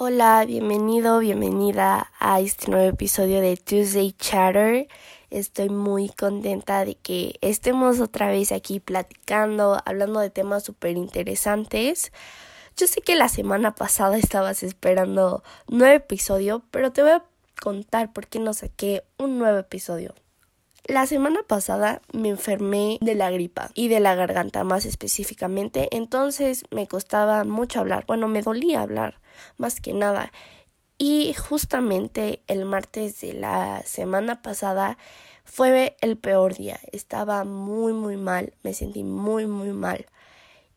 Hola, 0.00 0.44
bienvenido, 0.46 1.18
bienvenida 1.18 2.12
a 2.20 2.38
este 2.38 2.70
nuevo 2.70 2.88
episodio 2.88 3.40
de 3.40 3.56
Tuesday 3.56 4.12
Chatter. 4.12 4.86
Estoy 5.28 5.70
muy 5.70 6.08
contenta 6.08 6.84
de 6.84 6.94
que 6.94 7.34
estemos 7.40 7.98
otra 7.98 8.28
vez 8.28 8.52
aquí 8.52 8.78
platicando, 8.78 9.82
hablando 9.84 10.20
de 10.20 10.30
temas 10.30 10.62
súper 10.62 10.96
interesantes. 10.96 12.12
Yo 12.76 12.86
sé 12.86 13.00
que 13.00 13.16
la 13.16 13.28
semana 13.28 13.74
pasada 13.74 14.18
estabas 14.18 14.62
esperando 14.62 15.42
nuevo 15.66 15.96
episodio, 15.96 16.62
pero 16.70 16.92
te 16.92 17.02
voy 17.02 17.10
a 17.10 17.24
contar 17.60 18.12
por 18.12 18.28
qué 18.28 18.38
no 18.38 18.54
saqué 18.54 19.02
un 19.18 19.40
nuevo 19.40 19.58
episodio. 19.58 20.14
La 20.84 21.06
semana 21.06 21.40
pasada 21.42 22.02
me 22.12 22.28
enfermé 22.28 22.98
de 23.00 23.16
la 23.16 23.32
gripa 23.32 23.72
y 23.74 23.88
de 23.88 23.98
la 23.98 24.14
garganta 24.14 24.62
más 24.62 24.84
específicamente, 24.84 25.88
entonces 25.90 26.66
me 26.70 26.86
costaba 26.86 27.42
mucho 27.42 27.80
hablar, 27.80 28.04
bueno, 28.06 28.28
me 28.28 28.42
dolía 28.42 28.80
hablar 28.80 29.18
más 29.56 29.80
que 29.80 29.92
nada. 29.92 30.32
Y 30.98 31.32
justamente 31.34 32.42
el 32.48 32.64
martes 32.64 33.20
de 33.20 33.34
la 33.34 33.82
semana 33.84 34.42
pasada 34.42 34.98
fue 35.44 35.96
el 36.00 36.16
peor 36.16 36.54
día, 36.54 36.80
estaba 36.92 37.44
muy 37.44 37.92
muy 37.92 38.16
mal, 38.16 38.52
me 38.62 38.74
sentí 38.74 39.04
muy 39.04 39.46
muy 39.46 39.72
mal. 39.72 40.06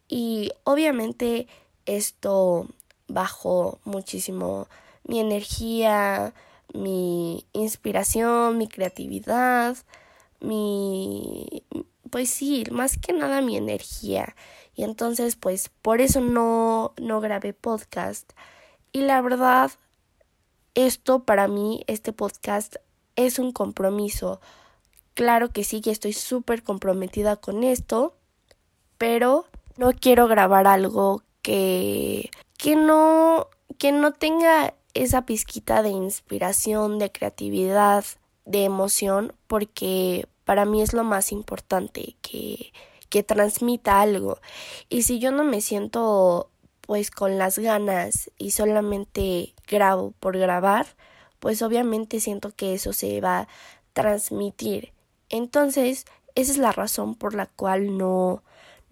Y 0.08 0.52
obviamente 0.64 1.48
esto 1.86 2.68
bajó 3.08 3.80
muchísimo 3.84 4.68
mi 5.04 5.20
energía, 5.20 6.34
mi 6.74 7.46
inspiración, 7.54 8.58
mi 8.58 8.68
creatividad, 8.68 9.78
mi, 10.40 11.64
pues 12.10 12.30
sí, 12.30 12.64
más 12.72 12.98
que 12.98 13.14
nada 13.14 13.42
mi 13.42 13.58
energía. 13.58 14.36
Y 14.82 14.84
entonces, 14.84 15.36
pues 15.36 15.70
por 15.84 16.02
eso 16.02 16.22
no, 16.22 16.94
no 17.00 17.22
grabé 17.22 17.54
podcast. 17.54 18.32
Y 18.92 19.02
la 19.02 19.22
verdad, 19.22 19.70
esto 20.74 21.24
para 21.24 21.48
mí, 21.48 21.84
este 21.86 22.14
podcast, 22.14 22.78
es 23.16 23.38
un 23.38 23.52
compromiso. 23.52 24.42
Claro 25.14 25.50
que 25.50 25.64
sí, 25.64 25.82
que 25.82 25.92
estoy 25.92 26.14
súper 26.14 26.64
comprometida 26.64 27.36
con 27.36 27.64
esto, 27.64 28.16
pero 28.98 29.46
no 29.78 29.94
quiero 29.94 30.28
grabar 30.28 30.66
algo 30.66 31.22
que, 31.44 32.32
que 32.58 32.76
no, 32.76 33.50
que 33.78 33.92
no 33.92 34.14
tenga 34.14 34.74
esa 34.96 35.28
pizquita 35.28 35.84
de 35.84 35.90
inspiración, 35.90 36.98
de 36.98 37.12
creatividad, 37.12 38.04
de 38.46 38.64
emoción, 38.64 39.32
porque 39.46 40.28
para 40.44 40.66
mí 40.66 40.82
es 40.82 40.94
lo 40.94 41.04
más 41.04 41.32
importante, 41.32 42.16
que, 42.24 42.74
que 43.12 43.22
transmita 43.22 44.02
algo. 44.02 44.40
Y 44.90 45.04
si 45.04 45.20
yo 45.20 45.32
no 45.32 45.44
me 45.44 45.62
siento 45.62 46.50
pues 46.82 47.12
con 47.12 47.38
las 47.38 47.60
ganas 47.60 48.32
y 48.40 48.52
solamente 48.52 49.54
grabo 49.68 50.14
por 50.20 50.38
grabar, 50.38 50.88
pues 51.40 51.62
obviamente 51.62 52.20
siento 52.20 52.56
que 52.56 52.74
eso 52.74 52.94
se 52.94 53.22
va 53.22 53.42
a 53.42 53.48
transmitir. 53.94 54.94
Entonces, 55.30 56.06
esa 56.36 56.52
es 56.52 56.58
la 56.58 56.72
razón 56.72 57.16
por 57.16 57.36
la 57.36 57.46
cual 57.46 57.98
no, 57.98 58.44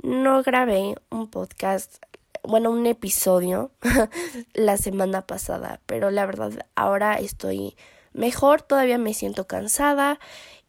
no 0.04 0.44
grabé 0.44 0.96
un 1.10 1.30
podcast, 1.30 2.04
bueno, 2.44 2.72
un 2.72 2.86
episodio 2.86 3.72
la 4.54 4.78
semana 4.78 5.26
pasada, 5.26 5.80
pero 5.86 6.12
la 6.12 6.26
verdad 6.26 6.66
ahora 6.76 7.16
estoy 7.16 7.76
mejor, 8.14 8.62
todavía 8.62 8.98
me 8.98 9.14
siento 9.14 9.48
cansada 9.48 10.20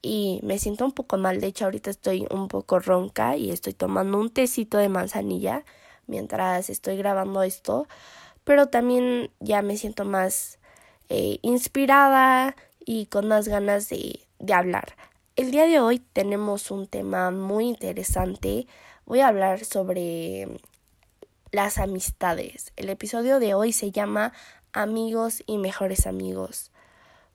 y 0.02 0.40
me 0.42 0.58
siento 0.58 0.84
un 0.84 0.92
poco 0.92 1.16
mal. 1.18 1.40
De 1.40 1.48
hecho, 1.48 1.64
ahorita 1.64 1.90
estoy 1.90 2.26
un 2.30 2.48
poco 2.48 2.78
ronca 2.78 3.36
y 3.36 3.50
estoy 3.50 3.74
tomando 3.74 4.18
un 4.18 4.30
tecito 4.30 4.78
de 4.78 4.88
manzanilla 4.88 5.64
mientras 6.06 6.70
estoy 6.70 6.96
grabando 6.96 7.42
esto. 7.42 7.86
Pero 8.44 8.68
también 8.68 9.30
ya 9.40 9.62
me 9.62 9.76
siento 9.76 10.04
más 10.04 10.58
eh, 11.08 11.38
inspirada 11.42 12.56
y 12.84 13.06
con 13.06 13.28
más 13.28 13.48
ganas 13.48 13.88
de, 13.88 14.20
de 14.38 14.54
hablar. 14.54 14.96
El 15.36 15.50
día 15.50 15.66
de 15.66 15.80
hoy 15.80 15.98
tenemos 15.98 16.70
un 16.70 16.86
tema 16.86 17.30
muy 17.30 17.66
interesante. 17.66 18.66
Voy 19.04 19.20
a 19.20 19.28
hablar 19.28 19.64
sobre 19.64 20.48
las 21.52 21.78
amistades. 21.78 22.72
El 22.76 22.88
episodio 22.88 23.38
de 23.38 23.54
hoy 23.54 23.72
se 23.72 23.90
llama 23.90 24.32
Amigos 24.72 25.42
y 25.46 25.58
mejores 25.58 26.06
amigos. 26.06 26.70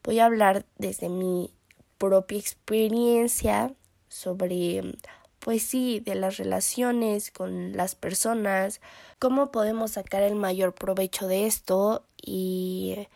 Voy 0.03 0.19
a 0.19 0.25
hablar 0.25 0.65
desde 0.77 1.09
mi 1.09 1.51
propia 1.97 2.39
experiencia 2.39 3.73
sobre, 4.07 4.95
pues 5.39 5.63
sí, 5.63 5.99
de 5.99 6.15
las 6.15 6.37
relaciones 6.37 7.31
con 7.31 7.75
las 7.75 7.95
personas, 7.95 8.81
cómo 9.19 9.51
podemos 9.51 9.91
sacar 9.91 10.23
el 10.23 10.35
mayor 10.35 10.73
provecho 10.73 11.27
de 11.27 11.45
esto 11.45 12.05
y 12.21 13.07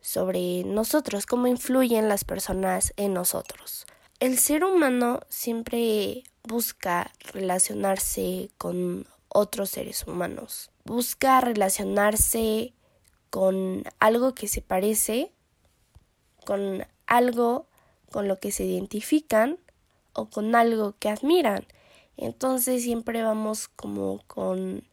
sobre 0.00 0.64
nosotros, 0.64 1.26
cómo 1.26 1.46
influyen 1.46 2.08
las 2.08 2.24
personas 2.24 2.92
en 2.96 3.12
nosotros. 3.12 3.86
El 4.20 4.38
ser 4.38 4.64
humano 4.64 5.20
siempre 5.28 6.22
busca 6.44 7.12
relacionarse 7.32 8.50
con 8.56 9.06
otros 9.28 9.70
seres 9.70 10.06
humanos, 10.06 10.70
busca 10.84 11.40
relacionarse 11.40 12.72
con 13.30 13.84
algo 13.98 14.34
que 14.34 14.48
se 14.48 14.62
parece, 14.62 15.32
con 16.44 16.86
algo 17.06 17.66
con 18.10 18.28
lo 18.28 18.38
que 18.38 18.52
se 18.52 18.64
identifican 18.64 19.58
o 20.12 20.26
con 20.26 20.54
algo 20.54 20.94
que 20.98 21.08
admiran. 21.08 21.66
Entonces 22.16 22.82
siempre 22.82 23.22
vamos 23.22 23.68
como 23.68 24.20
con... 24.26 24.84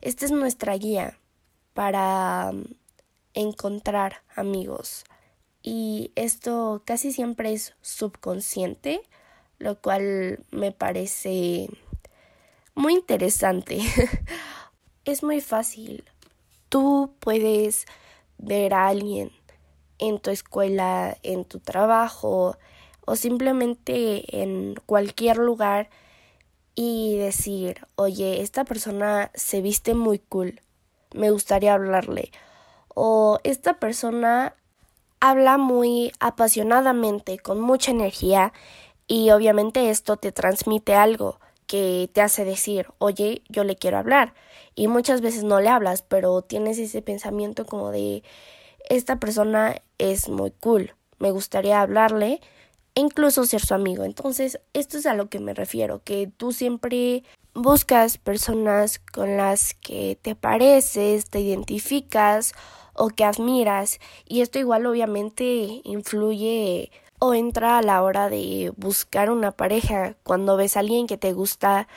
Esta 0.00 0.24
es 0.24 0.32
nuestra 0.32 0.76
guía 0.76 1.18
para 1.74 2.52
mm, 2.52 2.64
encontrar 3.34 4.22
amigos. 4.34 5.04
Y 5.62 6.12
esto 6.14 6.82
casi 6.84 7.12
siempre 7.12 7.52
es 7.52 7.74
subconsciente, 7.82 9.02
lo 9.58 9.80
cual 9.80 10.44
me 10.50 10.72
parece 10.72 11.68
muy 12.74 12.94
interesante. 12.94 13.80
es 15.04 15.22
muy 15.22 15.40
fácil. 15.40 16.04
Tú 16.68 17.12
puedes 17.20 17.86
ver 18.38 18.74
a 18.74 18.88
alguien 18.88 19.32
en 19.98 20.18
tu 20.18 20.30
escuela, 20.30 21.16
en 21.22 21.44
tu 21.44 21.60
trabajo 21.60 22.56
o 23.04 23.16
simplemente 23.16 24.42
en 24.42 24.74
cualquier 24.86 25.38
lugar 25.38 25.90
y 26.74 27.16
decir, 27.16 27.86
oye, 27.96 28.42
esta 28.42 28.64
persona 28.64 29.30
se 29.34 29.60
viste 29.60 29.94
muy 29.94 30.18
cool, 30.18 30.60
me 31.12 31.30
gustaría 31.30 31.74
hablarle. 31.74 32.30
O 32.94 33.40
esta 33.44 33.80
persona 33.80 34.54
habla 35.20 35.58
muy 35.58 36.12
apasionadamente, 36.20 37.38
con 37.38 37.60
mucha 37.60 37.90
energía 37.90 38.52
y 39.06 39.30
obviamente 39.30 39.90
esto 39.90 40.16
te 40.16 40.32
transmite 40.32 40.94
algo 40.94 41.40
que 41.66 42.10
te 42.12 42.20
hace 42.20 42.44
decir, 42.44 42.86
oye, 42.98 43.42
yo 43.48 43.64
le 43.64 43.76
quiero 43.76 43.98
hablar. 43.98 44.34
Y 44.74 44.86
muchas 44.86 45.20
veces 45.20 45.44
no 45.44 45.60
le 45.60 45.68
hablas, 45.68 46.02
pero 46.02 46.42
tienes 46.42 46.78
ese 46.78 47.02
pensamiento 47.02 47.66
como 47.66 47.90
de, 47.90 48.22
esta 48.88 49.18
persona 49.18 49.76
es 49.98 50.28
muy 50.28 50.50
cool, 50.50 50.94
me 51.18 51.30
gustaría 51.30 51.80
hablarle 51.80 52.40
e 52.94 53.00
incluso 53.00 53.46
ser 53.46 53.60
su 53.60 53.74
amigo. 53.74 54.04
Entonces, 54.04 54.60
esto 54.72 54.98
es 54.98 55.06
a 55.06 55.14
lo 55.14 55.28
que 55.28 55.40
me 55.40 55.54
refiero, 55.54 56.02
que 56.02 56.30
tú 56.36 56.52
siempre 56.52 57.24
buscas 57.54 58.18
personas 58.18 58.98
con 58.98 59.36
las 59.36 59.74
que 59.74 60.18
te 60.20 60.34
pareces, 60.34 61.28
te 61.28 61.40
identificas 61.40 62.52
o 62.94 63.08
que 63.08 63.24
admiras 63.24 63.98
y 64.26 64.40
esto 64.40 64.58
igual 64.58 64.86
obviamente 64.86 65.80
influye 65.84 66.90
o 67.20 67.34
entra 67.34 67.78
a 67.78 67.82
la 67.82 68.02
hora 68.02 68.28
de 68.28 68.72
buscar 68.76 69.30
una 69.30 69.52
pareja 69.52 70.14
cuando 70.24 70.56
ves 70.56 70.76
a 70.76 70.80
alguien 70.80 71.06
que 71.06 71.16
te 71.16 71.32
gusta 71.32 71.88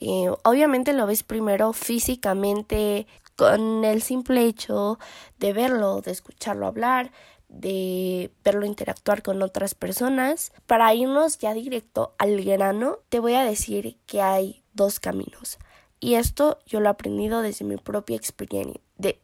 eh, 0.00 0.28
obviamente 0.42 0.92
lo 0.92 1.06
ves 1.06 1.22
primero 1.22 1.72
físicamente 1.72 3.06
con 3.36 3.84
el 3.84 4.02
simple 4.02 4.44
hecho 4.44 4.98
de 5.38 5.52
verlo, 5.52 6.00
de 6.00 6.10
escucharlo 6.10 6.66
hablar, 6.66 7.12
de 7.48 8.30
verlo 8.44 8.66
interactuar 8.66 9.22
con 9.22 9.42
otras 9.42 9.74
personas. 9.74 10.52
Para 10.66 10.94
irnos 10.94 11.38
ya 11.38 11.54
directo 11.54 12.14
al 12.18 12.42
grano, 12.42 12.98
te 13.08 13.20
voy 13.20 13.34
a 13.34 13.44
decir 13.44 13.96
que 14.06 14.20
hay 14.20 14.62
dos 14.72 15.00
caminos. 15.00 15.58
Y 16.00 16.16
esto 16.16 16.58
yo 16.66 16.80
lo 16.80 16.86
he 16.86 16.90
aprendido 16.90 17.40
desde 17.40 17.64
mi 17.64 17.76
propia 17.76 18.16
experiencia. 18.16 18.80
De, 18.96 19.18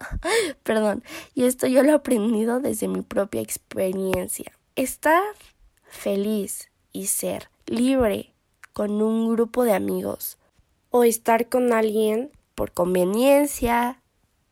perdón, 0.62 1.04
y 1.34 1.44
esto 1.44 1.66
yo 1.66 1.82
lo 1.82 1.90
he 1.90 1.94
aprendido 1.94 2.60
desde 2.60 2.88
mi 2.88 3.02
propia 3.02 3.40
experiencia. 3.40 4.52
Estar 4.74 5.22
feliz 5.84 6.70
y 6.92 7.06
ser 7.06 7.50
libre 7.66 8.32
con 8.72 9.02
un 9.02 9.32
grupo 9.34 9.64
de 9.64 9.74
amigos 9.74 10.38
o 10.90 11.04
estar 11.04 11.48
con 11.48 11.72
alguien 11.72 12.32
por 12.54 12.72
conveniencia 12.72 14.02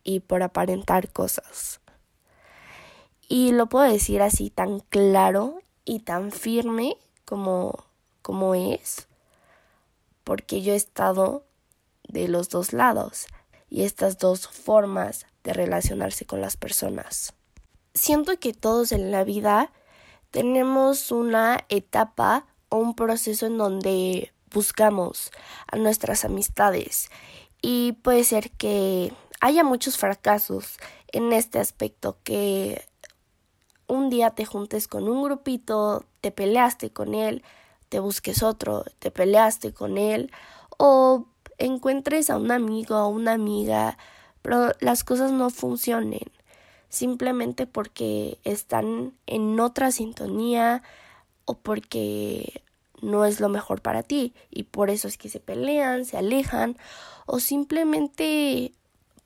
y 0.05 0.21
por 0.21 0.43
aparentar 0.43 1.13
cosas. 1.13 1.81
Y 3.29 3.53
lo 3.53 3.67
puedo 3.67 3.91
decir 3.91 4.23
así 4.23 4.51
tan 4.51 4.81
claro 4.81 5.61
y 5.85 6.01
tan 6.01 6.33
firme 6.33 6.97
como, 7.25 7.85
como 8.21 8.55
es, 8.55 9.09
porque 10.25 10.63
yo 10.63 10.75
he 10.75 10.77
estado 10.77 11.45
de 12.09 12.29
los 12.29 12.49
dos 12.49 12.73
lados 12.73 13.27
y 13.71 13.85
estas 13.85 14.19
dos 14.19 14.49
formas 14.49 15.27
de 15.45 15.55
relacionarse 15.55 16.27
con 16.27 16.41
las 16.41 16.57
personas. 16.57 17.33
Siento 17.95 18.39
que 18.39 18.53
todos 18.53 18.93
en 18.93 19.11
la 19.11 19.25
vida 19.25 19.73
tenemos 20.31 21.11
una 21.11 21.65
etapa 21.69 22.47
o 22.69 22.77
un 22.77 22.95
proceso 22.95 23.47
en 23.47 23.59
donde 23.59 24.33
buscamos 24.53 25.31
a 25.67 25.77
nuestras 25.77 26.25
amistades 26.25 27.11
y 27.63 27.93
puede 27.93 28.25
ser 28.25 28.51
que 28.51 29.13
haya 29.41 29.65
muchos 29.65 29.97
fracasos 29.97 30.77
en 31.13 31.33
este 31.33 31.61
aspecto 31.61 32.19
que 32.25 32.85
un 33.87 34.11
día 34.11 34.31
te 34.31 34.45
juntes 34.45 34.89
con 34.89 35.09
un 35.09 35.23
grupito, 35.23 36.05
te 36.21 36.31
peleaste 36.33 36.91
con 36.91 37.15
él, 37.15 37.43
te 37.89 38.01
busques 38.01 38.43
otro, 38.43 38.85
te 38.99 39.11
peleaste 39.11 39.73
con 39.73 39.97
él 39.97 40.31
o 40.79 41.27
encuentres 41.59 42.31
a 42.31 42.37
un 42.37 42.51
amigo 42.51 42.97
o 42.97 43.09
una 43.09 43.33
amiga, 43.33 43.99
pero 44.43 44.73
las 44.81 45.05
cosas 45.05 45.31
no 45.31 45.51
funcionen 45.51 46.31
simplemente 46.89 47.67
porque 47.67 48.39
están 48.45 49.15
en 49.27 49.59
otra 49.61 49.93
sintonía 49.93 50.83
o 51.45 51.55
porque 51.55 52.62
no 53.03 53.27
es 53.27 53.41
lo 53.41 53.49
mejor 53.49 53.83
para 53.83 54.03
ti 54.03 54.33
y 54.51 54.65
por 54.65 54.89
eso 54.89 55.09
es 55.09 55.19
que 55.19 55.29
se 55.29 55.41
pelean, 55.41 56.05
se 56.05 56.17
alejan 56.17 56.77
o 57.27 57.41
simplemente 57.41 58.73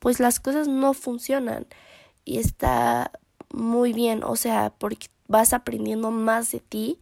pues 0.00 0.18
las 0.18 0.40
cosas 0.40 0.66
no 0.66 0.94
funcionan 0.94 1.66
y 2.24 2.38
está 2.38 3.12
muy 3.50 3.92
bien, 3.92 4.24
o 4.24 4.36
sea, 4.36 4.72
porque 4.76 5.06
vas 5.28 5.52
aprendiendo 5.52 6.10
más 6.10 6.50
de 6.50 6.60
ti 6.60 6.98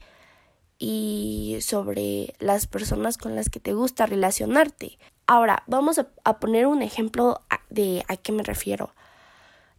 y 0.79 1.59
sobre 1.61 2.35
las 2.38 2.67
personas 2.67 3.17
con 3.17 3.35
las 3.35 3.49
que 3.49 3.61
te 3.61 3.73
gusta 3.73 4.06
relacionarte. 4.06 4.99
Ahora, 5.26 5.62
vamos 5.67 5.99
a, 5.99 6.38
poner 6.38 6.67
un 6.67 6.82
ejemplo 6.82 7.41
de 7.71 8.05
a 8.09 8.17
qué 8.17 8.32
me 8.32 8.43
refiero. 8.43 8.94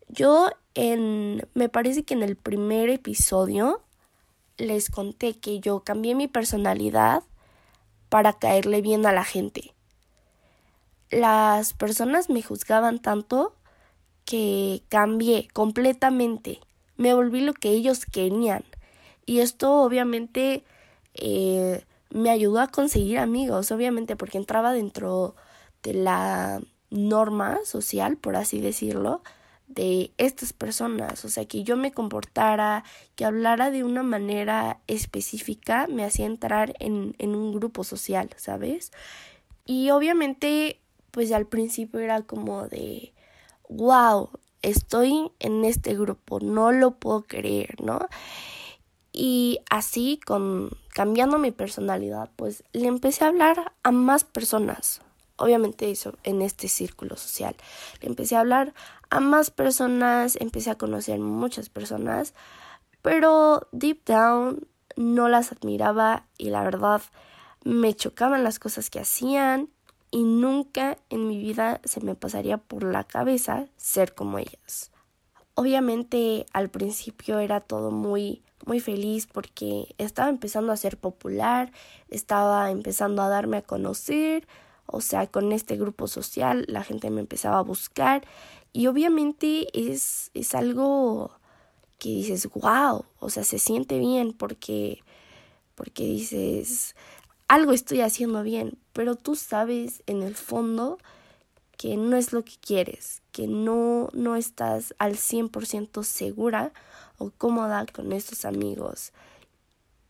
Yo 0.07 0.49
en, 0.73 1.47
me 1.53 1.69
parece 1.69 2.03
que 2.03 2.15
en 2.15 2.23
el 2.23 2.35
primer 2.35 2.89
episodio 2.89 3.81
les 4.57 4.89
conté 4.89 5.37
que 5.37 5.59
yo 5.59 5.81
cambié 5.81 6.15
mi 6.15 6.27
personalidad 6.27 7.23
para 8.09 8.33
caerle 8.33 8.81
bien 8.81 9.05
a 9.05 9.11
la 9.11 9.23
gente. 9.23 9.73
Las 11.09 11.73
personas 11.73 12.29
me 12.29 12.41
juzgaban 12.41 12.99
tanto 12.99 13.55
que 14.25 14.83
cambié 14.89 15.47
completamente. 15.53 16.59
Me 16.97 17.13
volví 17.13 17.41
lo 17.41 17.53
que 17.53 17.69
ellos 17.69 18.05
querían. 18.05 18.63
Y 19.25 19.39
esto 19.39 19.81
obviamente 19.81 20.63
eh, 21.13 21.83
me 22.09 22.29
ayudó 22.29 22.59
a 22.59 22.67
conseguir 22.67 23.19
amigos, 23.19 23.71
obviamente, 23.71 24.15
porque 24.15 24.37
entraba 24.37 24.71
dentro 24.73 25.35
de 25.83 25.93
la 25.93 26.61
norma 26.89 27.59
social, 27.65 28.17
por 28.17 28.35
así 28.35 28.61
decirlo, 28.61 29.21
de 29.67 30.11
estas 30.17 30.53
personas, 30.53 31.25
o 31.25 31.29
sea, 31.29 31.45
que 31.45 31.63
yo 31.63 31.75
me 31.77 31.91
comportara, 31.91 32.83
que 33.15 33.25
hablara 33.25 33.71
de 33.71 33.83
una 33.83 34.03
manera 34.03 34.79
específica, 34.87 35.87
me 35.87 36.03
hacía 36.03 36.25
entrar 36.25 36.75
en, 36.79 37.15
en 37.17 37.35
un 37.35 37.53
grupo 37.53 37.83
social, 37.83 38.29
¿sabes? 38.37 38.91
Y 39.65 39.89
obviamente, 39.89 40.79
pues 41.11 41.31
al 41.31 41.47
principio 41.47 41.99
era 41.99 42.21
como 42.21 42.67
de, 42.67 43.13
wow, 43.69 44.29
estoy 44.61 45.31
en 45.39 45.65
este 45.65 45.95
grupo, 45.95 46.39
no 46.39 46.71
lo 46.71 46.91
puedo 46.91 47.23
creer, 47.23 47.81
¿no? 47.81 48.07
Y 49.11 49.59
así, 49.69 50.19
con 50.25 50.71
cambiando 50.93 51.37
mi 51.37 51.51
personalidad, 51.51 52.29
pues 52.35 52.63
le 52.73 52.87
empecé 52.87 53.23
a 53.23 53.29
hablar 53.29 53.73
a 53.83 53.91
más 53.91 54.23
personas, 54.23 55.01
obviamente 55.37 55.89
eso 55.89 56.15
en 56.23 56.41
este 56.41 56.67
círculo 56.67 57.15
social. 57.15 57.55
Le 58.01 58.07
empecé 58.07 58.35
a 58.35 58.41
hablar 58.41 58.73
a 59.09 59.19
más 59.19 59.51
personas, 59.51 60.37
empecé 60.39 60.71
a 60.71 60.77
conocer 60.77 61.19
muchas 61.19 61.69
personas, 61.69 62.33
pero 63.01 63.67
deep 63.71 64.05
down 64.05 64.67
no 64.95 65.27
las 65.27 65.51
admiraba 65.51 66.27
y 66.37 66.49
la 66.49 66.63
verdad 66.63 67.01
me 67.63 67.93
chocaban 67.93 68.43
las 68.43 68.59
cosas 68.59 68.89
que 68.89 68.99
hacían 68.99 69.69
y 70.11 70.23
nunca 70.23 70.97
en 71.09 71.27
mi 71.27 71.37
vida 71.37 71.81
se 71.83 72.01
me 72.01 72.15
pasaría 72.15 72.57
por 72.57 72.83
la 72.83 73.03
cabeza 73.03 73.67
ser 73.75 74.13
como 74.13 74.39
ellas. 74.39 74.91
Obviamente 75.55 76.45
al 76.53 76.69
principio 76.69 77.39
era 77.39 77.61
todo 77.61 77.91
muy 77.91 78.43
muy 78.65 78.79
feliz 78.79 79.27
porque 79.27 79.93
estaba 79.97 80.29
empezando 80.29 80.71
a 80.71 80.77
ser 80.77 80.97
popular, 80.97 81.71
estaba 82.09 82.71
empezando 82.71 83.21
a 83.21 83.29
darme 83.29 83.57
a 83.57 83.61
conocer, 83.61 84.47
o 84.87 85.01
sea, 85.01 85.27
con 85.27 85.51
este 85.51 85.77
grupo 85.77 86.07
social 86.07 86.65
la 86.67 86.83
gente 86.83 87.09
me 87.09 87.21
empezaba 87.21 87.59
a 87.59 87.63
buscar 87.63 88.25
y 88.75 88.87
obviamente 88.87 89.69
es, 89.71 90.31
es 90.33 90.53
algo 90.53 91.31
que 91.97 92.09
dices, 92.09 92.49
wow, 92.55 93.05
o 93.19 93.29
sea, 93.29 93.45
se 93.45 93.57
siente 93.57 93.99
bien 93.99 94.33
porque, 94.33 95.01
porque 95.75 96.03
dices, 96.03 96.93
algo 97.47 97.71
estoy 97.71 98.01
haciendo 98.01 98.43
bien, 98.43 98.77
pero 98.91 99.15
tú 99.15 99.37
sabes 99.37 100.03
en 100.07 100.23
el 100.23 100.35
fondo 100.35 100.97
que 101.77 101.95
no 101.95 102.17
es 102.17 102.33
lo 102.33 102.43
que 102.43 102.55
quieres, 102.59 103.21
que 103.31 103.47
no, 103.47 104.09
no 104.11 104.35
estás 104.35 104.93
al 104.97 105.13
100% 105.13 106.03
segura 106.03 106.73
o 107.17 107.29
cómoda 107.29 107.85
con 107.85 108.11
estos 108.11 108.43
amigos. 108.43 109.13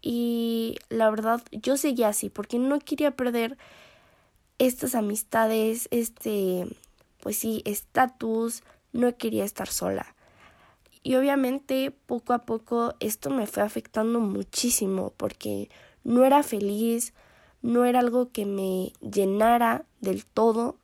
Y 0.01 0.79
la 0.89 1.11
verdad, 1.11 1.43
yo 1.51 1.77
seguía 1.77 2.07
así 2.07 2.31
porque 2.31 2.57
no 2.57 2.79
quería 2.79 3.11
perder 3.11 3.59
estas 4.57 4.95
amistades, 4.95 5.87
este, 5.91 6.65
pues 7.25 7.39
sí, 7.39 7.63
estatus, 7.65 8.61
no 8.93 9.17
quería 9.17 9.45
estar 9.45 9.67
sola. 9.67 10.15
Y 11.01 11.15
obviamente 11.15 11.89
poco 11.89 12.33
a 12.33 12.45
poco 12.45 12.93
esto 12.99 13.31
me 13.31 13.47
fue 13.47 13.63
afectando 13.63 14.19
muchísimo 14.19 15.11
porque 15.17 15.71
no 16.03 16.23
era 16.23 16.43
feliz, 16.43 17.15
no 17.63 17.83
era 17.83 18.01
algo 18.01 18.31
que 18.31 18.45
me 18.45 18.93
llenara 19.01 19.85
del 20.01 20.23
todo 20.23 20.77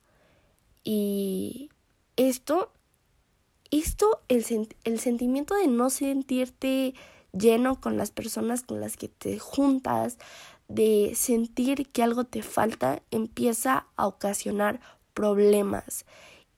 y 0.83 1.69
esto, 2.15 2.71
esto, 3.69 4.23
el, 4.27 4.43
el 4.83 4.99
sentimiento 4.99 5.53
de 5.53 5.67
no 5.67 5.91
sentirte 5.91 6.95
lleno 7.33 7.79
con 7.79 7.97
las 7.97 8.09
personas 8.09 8.63
con 8.63 8.81
las 8.81 8.97
que 8.97 9.09
te 9.09 9.37
juntas, 9.37 10.17
de 10.69 11.11
sentir 11.13 11.87
que 11.91 12.01
algo 12.01 12.23
te 12.23 12.41
falta 12.41 13.03
empieza 13.11 13.85
a 13.95 14.07
ocasionar 14.07 14.79
problemas 15.13 16.03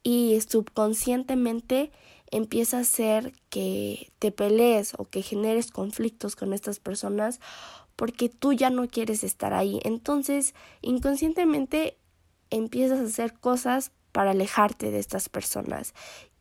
y 0.04 0.40
subconscientemente 0.42 1.92
empieza 2.30 2.78
a 2.78 2.82
hacer 2.82 3.34
que 3.50 4.12
te 4.19 4.31
pelees 4.31 4.94
o 4.98 5.06
que 5.06 5.22
generes 5.22 5.72
conflictos 5.72 6.36
con 6.36 6.54
estas 6.54 6.80
personas 6.80 7.40
porque 7.95 8.28
tú 8.30 8.54
ya 8.54 8.69
no 8.69 8.88
quieres 8.88 9.24
estar 9.24 9.54
ahí. 9.54 9.80
Entonces, 9.83 10.56
inconscientemente 10.81 11.98
empiezas 12.50 13.00
a 13.00 13.04
hacer 13.04 13.33
cosas 13.33 13.92
para 14.12 14.31
alejarte 14.31 14.92
de 14.92 15.00
estas 15.00 15.30
personas. 15.30 15.94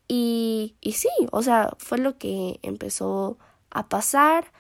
Y, 0.09 0.77
y 0.81 0.93
sí, 0.93 1.09
o 1.31 1.43
sea, 1.43 1.75
fue 1.79 1.99
lo 1.99 2.19
que 2.19 2.59
empezó 2.63 3.39
a 3.71 3.89
pasar. 3.89 4.53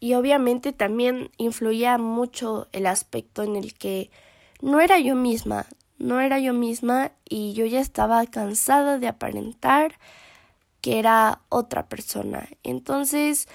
Y 0.00 0.14
obviamente 0.14 0.72
también 0.72 1.30
influía 1.38 1.98
mucho 1.98 2.68
el 2.72 2.86
aspecto 2.86 3.42
en 3.42 3.56
el 3.56 3.74
que 3.74 4.10
no 4.60 4.80
era 4.80 4.98
yo 4.98 5.14
misma, 5.14 5.66
no 5.98 6.20
era 6.20 6.38
yo 6.38 6.54
misma 6.54 7.12
y 7.28 7.52
yo 7.54 7.66
ya 7.66 7.80
estaba 7.80 8.24
cansada 8.26 8.98
de 8.98 9.08
aparentar 9.08 9.98
que 10.80 10.98
era 10.98 11.40
otra 11.48 11.88
persona. 11.88 12.48
Entonces, 12.62 13.48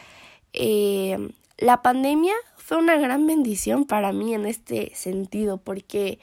eh, 0.51 1.31
la 1.57 1.81
pandemia 1.81 2.33
fue 2.57 2.77
una 2.77 2.97
gran 2.97 3.25
bendición 3.27 3.85
para 3.85 4.11
mí 4.11 4.33
en 4.33 4.45
este 4.45 4.93
sentido 4.95 5.57
porque 5.57 6.19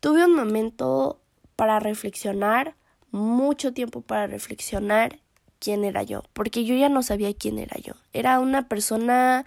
tuve 0.00 0.24
un 0.24 0.34
momento 0.34 1.20
para 1.56 1.80
reflexionar, 1.80 2.74
mucho 3.10 3.72
tiempo 3.72 4.00
para 4.02 4.26
reflexionar 4.26 5.18
quién 5.58 5.84
era 5.84 6.02
yo, 6.02 6.22
porque 6.34 6.64
yo 6.64 6.74
ya 6.76 6.88
no 6.88 7.02
sabía 7.02 7.34
quién 7.34 7.58
era 7.58 7.76
yo. 7.78 7.94
Era 8.12 8.38
una 8.38 8.68
persona 8.68 9.44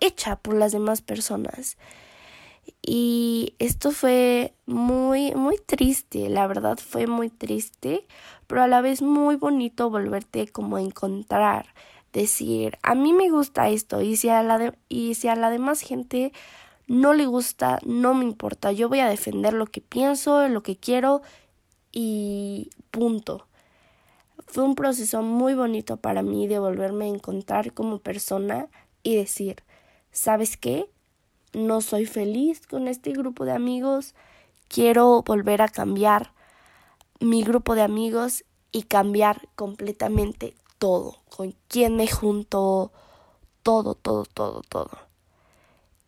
hecha 0.00 0.36
por 0.36 0.54
las 0.54 0.72
demás 0.72 1.02
personas. 1.02 1.76
Y 2.82 3.54
esto 3.58 3.90
fue 3.90 4.54
muy, 4.66 5.34
muy 5.34 5.58
triste, 5.58 6.28
la 6.28 6.46
verdad 6.46 6.78
fue 6.78 7.06
muy 7.06 7.28
triste, 7.30 8.06
pero 8.46 8.62
a 8.62 8.66
la 8.66 8.80
vez 8.80 9.02
muy 9.02 9.36
bonito 9.36 9.90
volverte 9.90 10.48
como 10.48 10.76
a 10.76 10.82
encontrar, 10.82 11.66
decir, 12.12 12.78
a 12.82 12.94
mí 12.94 13.12
me 13.12 13.30
gusta 13.30 13.68
esto 13.68 14.00
y 14.02 14.16
si 14.16 14.28
a 14.28 14.42
la, 14.42 14.74
y 14.88 15.14
si 15.14 15.28
a 15.28 15.36
la 15.36 15.50
demás 15.50 15.80
gente 15.80 16.32
no 16.86 17.12
le 17.12 17.26
gusta, 17.26 17.78
no 17.84 18.14
me 18.14 18.24
importa, 18.24 18.72
yo 18.72 18.88
voy 18.88 19.00
a 19.00 19.08
defender 19.08 19.52
lo 19.52 19.66
que 19.66 19.80
pienso, 19.80 20.48
lo 20.48 20.62
que 20.62 20.76
quiero 20.76 21.22
y 21.92 22.70
punto. 22.90 23.46
Fue 24.46 24.64
un 24.64 24.74
proceso 24.74 25.22
muy 25.22 25.54
bonito 25.54 25.98
para 25.98 26.22
mí 26.22 26.48
de 26.48 26.58
volverme 26.58 27.04
a 27.04 27.08
encontrar 27.08 27.74
como 27.74 27.98
persona 27.98 28.68
y 29.02 29.16
decir, 29.16 29.62
¿sabes 30.10 30.56
qué? 30.56 30.88
No 31.52 31.80
soy 31.80 32.06
feliz 32.06 32.66
con 32.66 32.88
este 32.88 33.12
grupo 33.12 33.44
de 33.44 33.52
amigos, 33.52 34.14
quiero 34.68 35.22
volver 35.22 35.62
a 35.62 35.68
cambiar 35.68 36.32
mi 37.20 37.42
grupo 37.42 37.74
de 37.74 37.82
amigos 37.82 38.44
y 38.70 38.82
cambiar 38.82 39.48
completamente 39.54 40.54
todo, 40.78 41.18
con 41.34 41.54
quién 41.68 41.96
me 41.96 42.06
junto, 42.06 42.92
todo, 43.62 43.94
todo, 43.94 44.24
todo, 44.24 44.62
todo. 44.68 44.90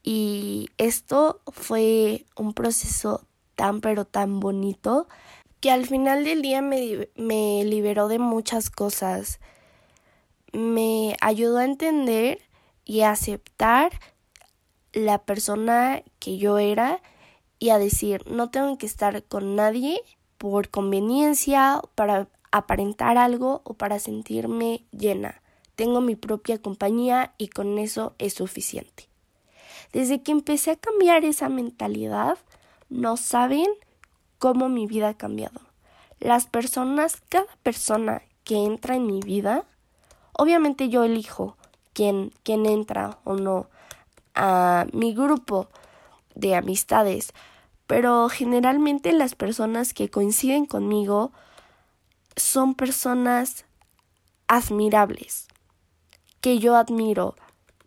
Y 0.02 0.70
esto 0.78 1.40
fue 1.49 2.25
un 2.37 2.54
proceso 2.54 3.26
tan 3.56 3.80
pero 3.80 4.04
tan 4.04 4.40
bonito 4.40 5.09
que 5.61 5.70
al 5.70 5.87
final 5.87 6.25
del 6.25 6.42
día 6.42 6.62
me, 6.62 7.09
me 7.16 7.64
liberó 7.64 8.09
de 8.09 8.18
muchas 8.18 8.70
cosas. 8.70 9.40
Me 10.52 11.16
ayudó 11.20 11.59
a 11.59 11.64
entender 11.64 12.40
y 12.85 13.02
a 13.02 13.11
aceptar 13.11 13.92
la 14.92 15.18
persona 15.18 16.02
que 16.18 16.38
yo 16.38 16.59
era 16.59 17.00
y 17.59 17.70
a 17.70 17.78
decir, 17.78 18.25
no 18.26 18.50
tengo 18.50 18.78
que 18.78 18.87
estar 18.87 19.23
con 19.25 19.54
nadie 19.54 20.02
por 20.38 20.70
conveniencia, 20.70 21.82
para 21.94 22.28
aparentar 22.50 23.18
algo 23.18 23.61
o 23.64 23.75
para 23.75 23.99
sentirme 23.99 24.85
llena. 24.90 25.42
Tengo 25.76 26.00
mi 26.00 26.16
propia 26.16 26.61
compañía 26.61 27.35
y 27.38 27.49
con 27.49 27.78
eso 27.78 28.14
es 28.18 28.35
suficiente. 28.35 29.09
Desde 29.92 30.23
que 30.23 30.32
empecé 30.32 30.73
a 30.73 30.76
cambiar 30.76 31.25
esa 31.25 31.49
mentalidad, 31.49 32.38
no 32.88 33.16
saben 33.16 33.66
cómo 34.38 34.68
mi 34.68 34.87
vida 34.87 35.11
ha 35.11 35.14
cambiado. 35.14 35.61
Las 36.18 36.47
personas, 36.47 37.23
cada 37.28 37.56
persona 37.62 38.23
que 38.44 38.56
entra 38.64 38.97
en 38.97 39.06
mi 39.06 39.20
vida, 39.20 39.64
obviamente 40.32 40.88
yo 40.88 41.04
elijo 41.04 41.56
quién, 41.92 42.32
quién 42.42 42.66
entra 42.66 43.18
o 43.25 43.35
no 43.35 43.68
a 44.40 44.87
mi 44.94 45.12
grupo 45.12 45.68
de 46.35 46.56
amistades, 46.56 47.35
pero 47.87 48.30
generalmente 48.30 49.12
las 49.12 49.35
personas 49.35 49.92
que 49.92 50.09
coinciden 50.09 50.64
conmigo 50.64 51.30
son 52.37 52.75
personas 52.75 53.66
admirables, 54.49 55.47
que 56.40 56.59
yo 56.59 56.76
admiro 56.76 57.35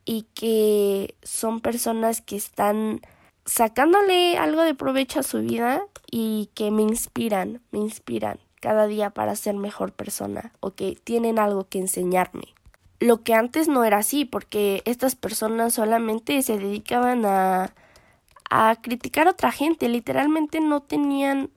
y 0.05 0.27
que 0.35 1.15
son 1.23 1.59
personas 1.59 2.21
que 2.21 2.35
están 2.35 3.01
sacándole 3.45 4.37
algo 4.37 4.61
de 4.61 4.75
provecho 4.75 5.21
a 5.21 5.23
su 5.23 5.39
vida 5.39 5.81
y 6.11 6.51
que 6.53 6.69
me 6.69 6.83
inspiran, 6.83 7.61
me 7.71 7.79
inspiran 7.79 8.37
cada 8.61 8.85
día 8.85 9.09
para 9.09 9.35
ser 9.35 9.55
mejor 9.55 9.91
persona 9.91 10.53
o 10.59 10.71
que 10.71 10.99
tienen 11.03 11.39
algo 11.39 11.67
que 11.67 11.79
enseñarme. 11.79 12.53
Lo 13.03 13.21
que 13.21 13.33
antes 13.33 13.67
no 13.67 13.83
era 13.83 13.97
así, 13.97 14.23
porque 14.23 14.81
estas 14.85 15.17
personas 15.17 15.73
solamente 15.73 16.41
se 16.41 16.57
dedicaban 16.57 17.25
a, 17.25 17.73
a 18.49 18.77
criticar 18.81 19.27
a 19.27 19.31
otra 19.31 19.51
gente, 19.51 19.89
literalmente 19.89 20.61
no 20.61 20.83
tenían 20.83 21.49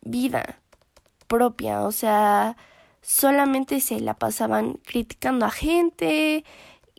vida 0.00 0.60
propia, 1.26 1.82
o 1.82 1.90
sea, 1.90 2.56
solamente 3.02 3.80
se 3.80 3.98
la 3.98 4.14
pasaban 4.14 4.74
criticando 4.84 5.44
a 5.44 5.50
gente 5.50 6.44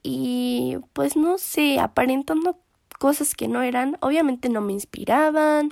y 0.04 0.76
pues 0.92 1.16
no 1.16 1.38
sé, 1.38 1.80
aparentando 1.80 2.60
cosas 3.00 3.36
que 3.36 3.48
no 3.48 3.62
eran, 3.62 3.98
obviamente 4.02 4.50
no 4.50 4.60
me 4.60 4.74
inspiraban 4.74 5.72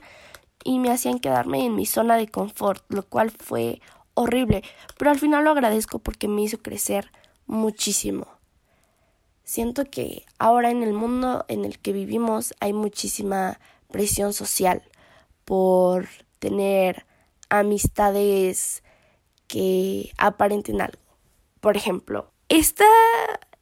y 0.64 0.80
me 0.80 0.90
hacían 0.90 1.20
quedarme 1.20 1.66
en 1.66 1.76
mi 1.76 1.86
zona 1.86 2.16
de 2.16 2.30
confort, 2.30 2.82
lo 2.88 3.04
cual 3.04 3.30
fue 3.30 3.82
horrible, 4.14 4.64
pero 4.98 5.12
al 5.12 5.20
final 5.20 5.44
lo 5.44 5.52
agradezco 5.52 6.00
porque 6.00 6.30
me 6.30 6.44
hizo 6.44 6.60
crecer 6.60 7.12
muchísimo. 7.50 8.28
Siento 9.44 9.86
que 9.86 10.26
ahora 10.38 10.70
en 10.70 10.84
el 10.84 10.94
mundo 10.94 11.44
en 11.48 11.66
el 11.66 11.80
que 11.80 11.92
vivimos 11.92 12.54
hay 12.60 12.72
muchísima 12.72 13.60
presión 13.92 14.32
social 14.32 14.84
por 15.46 16.08
tener 16.38 17.08
amistades 17.50 18.84
que 19.48 20.12
aparenten 20.20 20.80
algo. 20.82 21.02
Por 21.60 21.76
ejemplo, 21.76 22.32
esta, 22.48 22.86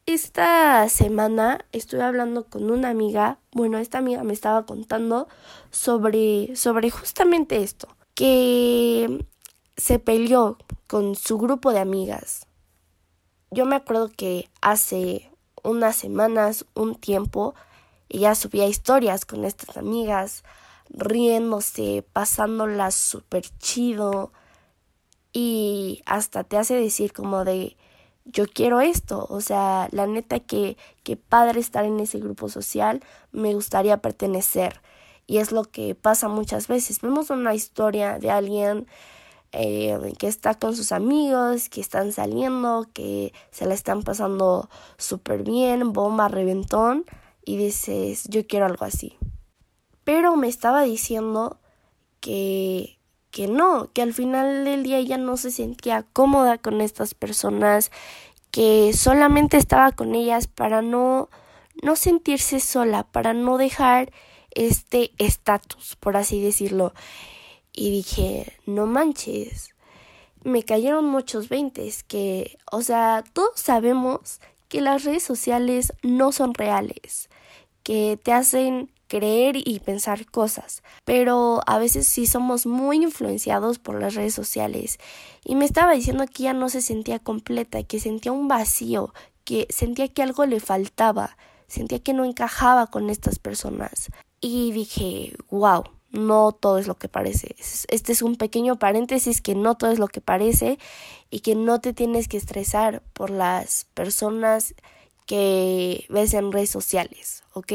esta 0.06 0.90
semana 0.90 1.66
estuve 1.72 2.04
hablando 2.04 2.50
con 2.50 2.70
una 2.70 2.90
amiga, 2.90 3.40
bueno, 3.54 3.78
esta 3.78 4.00
amiga 4.00 4.24
me 4.24 4.34
estaba 4.34 4.66
contando 4.66 5.30
sobre, 5.72 6.58
sobre 6.58 6.90
justamente 6.90 7.64
esto, 7.64 7.88
que 8.14 9.26
se 9.78 10.00
peleó 10.00 10.58
con 10.88 11.16
su 11.16 11.38
grupo 11.38 11.72
de 11.72 11.80
amigas. 11.80 12.47
Yo 13.50 13.66
me 13.66 13.78
acuerdo 13.78 14.10
que 14.10 14.50
hace 14.62 15.32
unas 15.64 15.96
semanas, 15.96 16.66
un 16.74 16.96
tiempo, 16.96 17.56
ella 18.10 18.36
subía 18.36 18.68
historias 18.68 19.26
con 19.26 19.46
estas 19.46 19.78
amigas 19.78 20.44
riéndose, 20.90 22.06
pasándola 22.14 22.92
súper 22.92 23.46
chido 23.60 24.32
y 25.34 26.02
hasta 26.06 26.44
te 26.44 26.58
hace 26.58 26.76
decir 26.76 27.14
como 27.14 27.46
de 27.46 27.78
yo 28.26 28.46
quiero 28.46 28.82
esto, 28.82 29.26
o 29.30 29.40
sea, 29.40 29.88
la 29.92 30.06
neta 30.06 30.40
que, 30.42 30.78
que 31.04 31.16
padre 31.16 31.62
estar 31.62 31.86
en 31.86 32.00
ese 32.02 32.20
grupo 32.20 32.50
social, 32.50 33.02
me 33.32 33.54
gustaría 33.54 34.02
pertenecer. 34.02 34.82
Y 35.28 35.38
es 35.38 35.54
lo 35.54 35.64
que 35.64 35.96
pasa 35.96 36.28
muchas 36.28 36.68
veces. 36.68 37.02
Vemos 37.02 37.30
una 37.30 37.54
historia 37.54 38.20
de 38.20 38.30
alguien 38.30 38.88
eh, 39.52 39.98
que 40.20 40.28
está 40.28 40.56
con 40.56 40.76
sus 40.76 40.92
amigos, 40.92 41.70
que 41.70 41.82
están 41.82 42.12
saliendo, 42.12 42.88
que 42.94 43.34
se 43.52 43.66
la 43.66 43.74
están 43.74 44.04
pasando 44.04 44.70
súper 44.98 45.44
bien, 45.44 45.94
bomba, 45.94 46.28
reventón, 46.28 47.06
y 47.46 47.58
dices, 47.58 48.26
yo 48.30 48.46
quiero 48.46 48.66
algo 48.66 48.86
así 48.86 49.18
pero 50.08 50.38
me 50.38 50.48
estaba 50.48 50.84
diciendo 50.84 51.60
que 52.22 52.98
que 53.30 53.50
no, 53.50 53.92
que 53.92 54.02
al 54.02 54.14
final 54.14 54.64
del 54.64 54.84
día 54.84 55.00
ella 55.00 55.18
no 55.18 55.36
se 55.36 55.52
sentía 55.52 56.06
cómoda 56.14 56.58
con 56.58 56.80
estas 56.80 57.14
personas, 57.14 57.92
que 58.50 58.94
solamente 58.94 59.58
estaba 59.58 59.92
con 59.92 60.16
ellas 60.16 60.48
para 60.48 60.82
no 60.82 61.28
no 61.84 61.98
sentirse 61.98 62.62
sola, 62.62 63.04
para 63.04 63.34
no 63.34 63.58
dejar 63.58 64.14
este 64.52 65.12
estatus, 65.18 65.98
por 65.98 66.16
así 66.16 66.42
decirlo. 66.42 66.94
Y 67.80 67.92
dije, 67.92 68.58
no 68.66 68.88
manches. 68.88 69.76
Me 70.44 70.64
cayeron 70.64 71.06
muchos 71.06 71.48
veintes 71.48 72.04
que, 72.04 72.58
o 72.72 72.82
sea, 72.82 73.24
todos 73.34 73.52
sabemos 73.60 74.42
que 74.68 74.82
las 74.82 75.04
redes 75.04 75.22
sociales 75.22 75.94
no 76.02 76.32
son 76.32 76.56
reales, 76.56 77.30
que 77.84 78.20
te 78.22 78.34
hacen 78.34 78.92
creer 79.06 79.58
y 79.64 79.80
pensar 79.80 80.26
cosas, 80.26 80.82
pero 81.06 81.62
a 81.68 81.78
veces 81.78 82.08
sí 82.08 82.26
somos 82.26 82.66
muy 82.66 82.98
influenciados 82.98 83.78
por 83.78 84.02
las 84.02 84.16
redes 84.16 84.34
sociales. 84.34 84.98
Y 85.46 85.54
me 85.54 85.66
estaba 85.66 85.94
diciendo 85.94 86.26
que 86.26 86.44
ya 86.44 86.54
no 86.54 86.70
se 86.70 86.82
sentía 86.82 87.20
completa, 87.20 87.84
que 87.84 88.00
sentía 88.00 88.32
un 88.32 88.48
vacío, 88.48 89.14
que 89.44 89.68
sentía 89.70 90.08
que 90.08 90.24
algo 90.24 90.48
le 90.48 90.60
faltaba, 90.60 91.38
sentía 91.68 92.00
que 92.00 92.14
no 92.14 92.26
encajaba 92.26 92.88
con 92.88 93.12
estas 93.12 93.38
personas. 93.38 94.10
Y 94.42 94.72
dije, 94.72 95.36
wow, 95.52 95.84
no 96.12 96.52
todo 96.52 96.78
es 96.78 96.88
lo 96.88 96.96
que 96.96 97.10
parece. 97.10 97.56
Este 97.90 98.12
es 98.12 98.22
un 98.22 98.36
pequeño 98.36 98.80
paréntesis 98.80 99.42
que 99.42 99.56
no 99.56 99.76
todo 99.76 99.92
es 99.92 100.00
lo 100.00 100.08
que 100.08 100.22
parece 100.22 100.80
y 101.30 101.42
que 101.42 101.56
no 101.56 101.82
te 101.82 101.94
tienes 101.94 102.28
que 102.28 102.38
estresar 102.38 103.04
por 103.14 103.30
las 103.30 103.86
personas 103.94 104.76
que 105.26 106.06
ves 106.10 106.34
en 106.34 106.52
redes 106.52 106.70
sociales, 106.70 107.44
¿ok? 107.54 107.74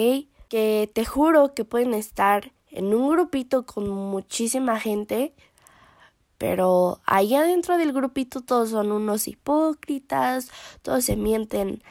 que 0.53 0.91
te 0.93 1.07
juro 1.07 1.55
que 1.55 1.65
pueden 1.65 1.95
estar 1.95 2.53
en 2.71 2.93
un 2.93 3.09
grupito 3.09 3.65
con 3.65 3.89
muchísima 3.89 4.79
gente, 4.79 5.33
pero 6.37 7.01
ahí 7.07 7.35
adentro 7.35 7.79
del 7.79 7.95
grupito 7.95 8.43
todos 8.43 8.69
son 8.69 8.93
unos 8.93 9.29
hipócritas, 9.29 10.51
todos 10.83 11.07
se 11.07 11.17
mienten 11.17 11.83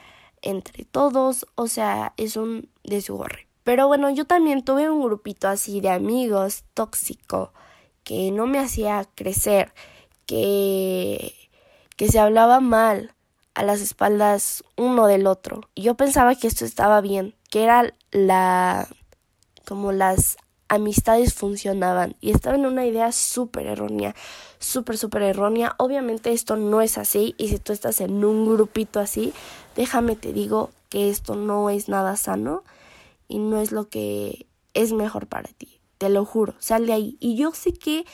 entre 0.43 0.85
todos, 0.85 1.47
o 1.55 1.65
sea, 1.65 2.13
es 2.17 2.37
un 2.37 2.69
desgorre. 2.83 3.47
Pero 3.63 3.87
bueno, 3.87 4.09
yo 4.09 4.25
también 4.25 4.63
tuve 4.63 4.89
un 4.89 5.01
grupito 5.03 5.47
así 5.47 5.81
de 5.81 5.89
amigos 5.89 6.63
tóxico 6.73 7.53
que 8.03 8.31
no 8.31 8.47
me 8.47 8.59
hacía 8.59 9.07
crecer, 9.15 9.73
que 10.25 11.35
que 12.01 12.09
se 12.09 12.17
hablaba 12.17 12.61
mal 12.61 13.13
a 13.53 13.61
las 13.61 13.79
espaldas 13.79 14.63
uno 14.75 15.05
del 15.05 15.27
otro. 15.27 15.61
Y 15.75 15.83
yo 15.83 15.93
pensaba 15.93 16.33
que 16.33 16.47
esto 16.47 16.65
estaba 16.65 16.99
bien, 16.99 17.35
que 17.51 17.63
era 17.63 17.93
la 18.09 18.87
como 19.67 19.91
las 19.91 20.37
amistades 20.67 21.35
funcionaban 21.35 22.15
y 22.19 22.31
estaba 22.31 22.55
en 22.55 22.65
una 22.65 22.87
idea 22.87 23.11
súper 23.11 23.67
errónea, 23.67 24.15
súper, 24.57 24.97
súper 24.97 25.21
errónea. 25.21 25.75
Obviamente 25.77 26.31
esto 26.31 26.55
no 26.55 26.81
es 26.81 26.97
así 26.97 27.35
y 27.37 27.49
si 27.49 27.59
tú 27.59 27.71
estás 27.71 28.01
en 28.01 28.25
un 28.25 28.51
grupito 28.51 28.99
así, 28.99 29.33
déjame 29.75 30.15
te 30.15 30.33
digo 30.33 30.71
que 30.89 31.11
esto 31.11 31.35
no 31.35 31.69
es 31.69 31.87
nada 31.87 32.15
sano 32.15 32.63
y 33.31 33.39
no 33.39 33.59
es 33.59 33.71
lo 33.71 33.87
que 33.87 34.45
es 34.73 34.91
mejor 34.91 35.27
para 35.27 35.49
ti. 35.49 35.79
Te 35.97 36.09
lo 36.09 36.25
juro, 36.25 36.53
sal 36.59 36.85
de 36.85 36.93
ahí. 36.93 37.17
Y 37.19 37.37
yo 37.37 37.53
sé 37.53 37.73
que 37.73 38.05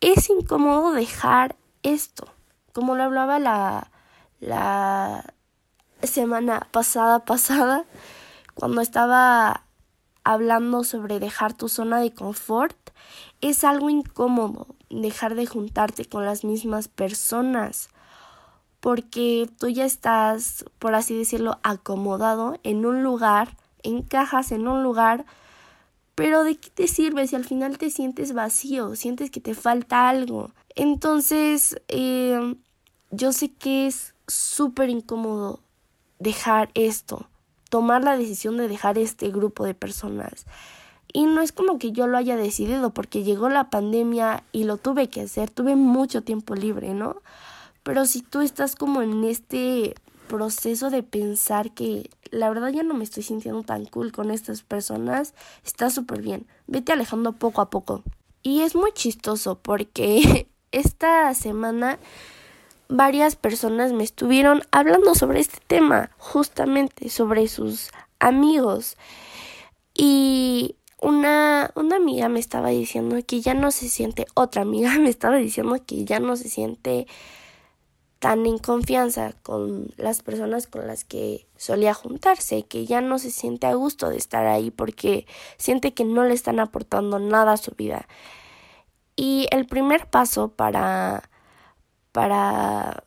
es 0.00 0.30
incómodo 0.30 0.92
dejar 0.92 1.56
esto. 1.82 2.28
Como 2.72 2.94
lo 2.94 3.02
hablaba 3.02 3.38
la, 3.38 3.90
la 4.40 5.34
semana 6.02 6.66
pasada, 6.70 7.24
pasada, 7.24 7.84
cuando 8.54 8.80
estaba 8.80 9.64
hablando 10.24 10.82
sobre 10.84 11.20
dejar 11.20 11.52
tu 11.52 11.68
zona 11.68 12.00
de 12.00 12.12
confort, 12.12 12.76
es 13.40 13.64
algo 13.64 13.90
incómodo 13.90 14.66
dejar 14.88 15.34
de 15.34 15.46
juntarte 15.46 16.06
con 16.06 16.24
las 16.24 16.44
mismas 16.44 16.88
personas 16.88 17.90
porque 18.80 19.50
tú 19.58 19.68
ya 19.68 19.84
estás, 19.84 20.64
por 20.78 20.94
así 20.94 21.16
decirlo, 21.16 21.58
acomodado 21.62 22.58
en 22.62 22.86
un 22.86 23.02
lugar, 23.02 23.56
encajas 23.82 24.52
en 24.52 24.68
un 24.68 24.82
lugar, 24.82 25.24
pero 26.14 26.44
¿de 26.44 26.56
qué 26.56 26.70
te 26.70 26.88
sirve 26.88 27.26
si 27.26 27.36
al 27.36 27.44
final 27.44 27.78
te 27.78 27.90
sientes 27.90 28.32
vacío, 28.32 28.96
sientes 28.96 29.30
que 29.30 29.40
te 29.40 29.54
falta 29.54 30.08
algo? 30.08 30.50
Entonces, 30.74 31.80
eh, 31.88 32.56
yo 33.10 33.32
sé 33.32 33.50
que 33.50 33.86
es 33.86 34.14
súper 34.26 34.90
incómodo 34.90 35.60
dejar 36.18 36.70
esto, 36.74 37.28
tomar 37.70 38.04
la 38.04 38.16
decisión 38.16 38.56
de 38.56 38.68
dejar 38.68 38.98
este 38.98 39.30
grupo 39.30 39.64
de 39.64 39.74
personas. 39.74 40.46
Y 41.12 41.24
no 41.24 41.40
es 41.40 41.52
como 41.52 41.78
que 41.78 41.92
yo 41.92 42.06
lo 42.06 42.18
haya 42.18 42.36
decidido 42.36 42.90
porque 42.90 43.22
llegó 43.22 43.48
la 43.48 43.70
pandemia 43.70 44.44
y 44.52 44.64
lo 44.64 44.76
tuve 44.76 45.08
que 45.08 45.22
hacer, 45.22 45.50
tuve 45.50 45.74
mucho 45.74 46.22
tiempo 46.22 46.54
libre, 46.54 46.94
¿no? 46.94 47.22
Pero 47.82 48.04
si 48.04 48.20
tú 48.20 48.40
estás 48.40 48.76
como 48.76 49.00
en 49.00 49.24
este 49.24 49.94
proceso 50.28 50.90
de 50.90 51.02
pensar 51.02 51.72
que 51.72 52.10
la 52.30 52.48
verdad 52.48 52.68
ya 52.68 52.82
no 52.82 52.94
me 52.94 53.04
estoy 53.04 53.22
sintiendo 53.22 53.62
tan 53.62 53.86
cool 53.86 54.12
con 54.12 54.30
estas 54.30 54.62
personas, 54.62 55.34
está 55.64 55.90
súper 55.90 56.22
bien. 56.22 56.46
Vete 56.66 56.92
alejando 56.92 57.32
poco 57.32 57.60
a 57.60 57.70
poco. 57.70 58.04
Y 58.42 58.60
es 58.60 58.74
muy 58.74 58.92
chistoso 58.92 59.58
porque 59.58 60.48
esta 60.72 61.34
semana 61.34 61.98
varias 62.88 63.36
personas 63.36 63.92
me 63.92 64.04
estuvieron 64.04 64.62
hablando 64.70 65.14
sobre 65.14 65.40
este 65.40 65.58
tema, 65.66 66.10
justamente 66.18 67.08
sobre 67.08 67.48
sus 67.48 67.90
amigos. 68.18 68.96
Y 69.94 70.76
una, 71.00 71.70
una 71.74 71.96
amiga 71.96 72.28
me 72.28 72.40
estaba 72.40 72.70
diciendo 72.70 73.16
que 73.26 73.40
ya 73.40 73.54
no 73.54 73.70
se 73.70 73.88
siente, 73.88 74.26
otra 74.34 74.62
amiga 74.62 74.90
me 74.98 75.10
estaba 75.10 75.36
diciendo 75.36 75.76
que 75.84 76.04
ya 76.04 76.20
no 76.20 76.36
se 76.36 76.48
siente 76.48 77.06
tan 78.18 78.46
en 78.46 78.58
confianza 78.58 79.34
con 79.42 79.90
las 79.96 80.22
personas 80.22 80.66
con 80.66 80.86
las 80.86 81.04
que 81.04 81.46
solía 81.56 81.94
juntarse, 81.94 82.64
que 82.64 82.86
ya 82.86 83.00
no 83.00 83.18
se 83.18 83.30
siente 83.30 83.66
a 83.66 83.74
gusto 83.74 84.08
de 84.08 84.16
estar 84.16 84.46
ahí 84.46 84.70
porque 84.70 85.26
siente 85.56 85.94
que 85.94 86.04
no 86.04 86.24
le 86.24 86.34
están 86.34 86.60
aportando 86.60 87.18
nada 87.18 87.52
a 87.52 87.56
su 87.56 87.72
vida. 87.72 88.08
Y 89.16 89.46
el 89.50 89.66
primer 89.66 90.08
paso 90.08 90.48
para 90.48 91.28
para 92.12 93.04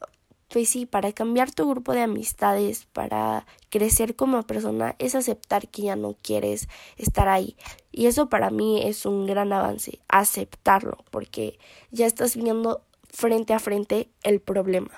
pues 0.51 0.70
sí, 0.70 0.86
para 0.86 1.13
cambiar 1.13 1.51
tu 1.51 1.70
grupo 1.70 1.94
de 1.94 2.01
amistades, 2.01 2.86
para 2.91 3.46
crecer 3.70 4.15
como 4.15 4.44
persona, 4.44 4.96
es 5.00 5.15
aceptar 5.15 5.70
que 5.70 5.84
ya 5.84 5.96
no 5.96 6.18
quieres 6.22 6.68
estar 6.98 7.30
ahí. 7.30 7.56
Y 7.91 8.08
eso 8.08 8.27
para 8.27 8.50
mí 8.50 8.82
es 8.84 9.06
un 9.06 9.25
gran 9.27 9.53
avance, 9.53 10.00
aceptarlo, 10.10 10.98
porque 11.10 11.58
ya 11.91 12.06
estás 12.06 12.36
viendo 12.36 12.84
frente 13.12 13.53
a 13.53 13.60
frente 13.60 14.10
el 14.24 14.41
problema. 14.41 14.91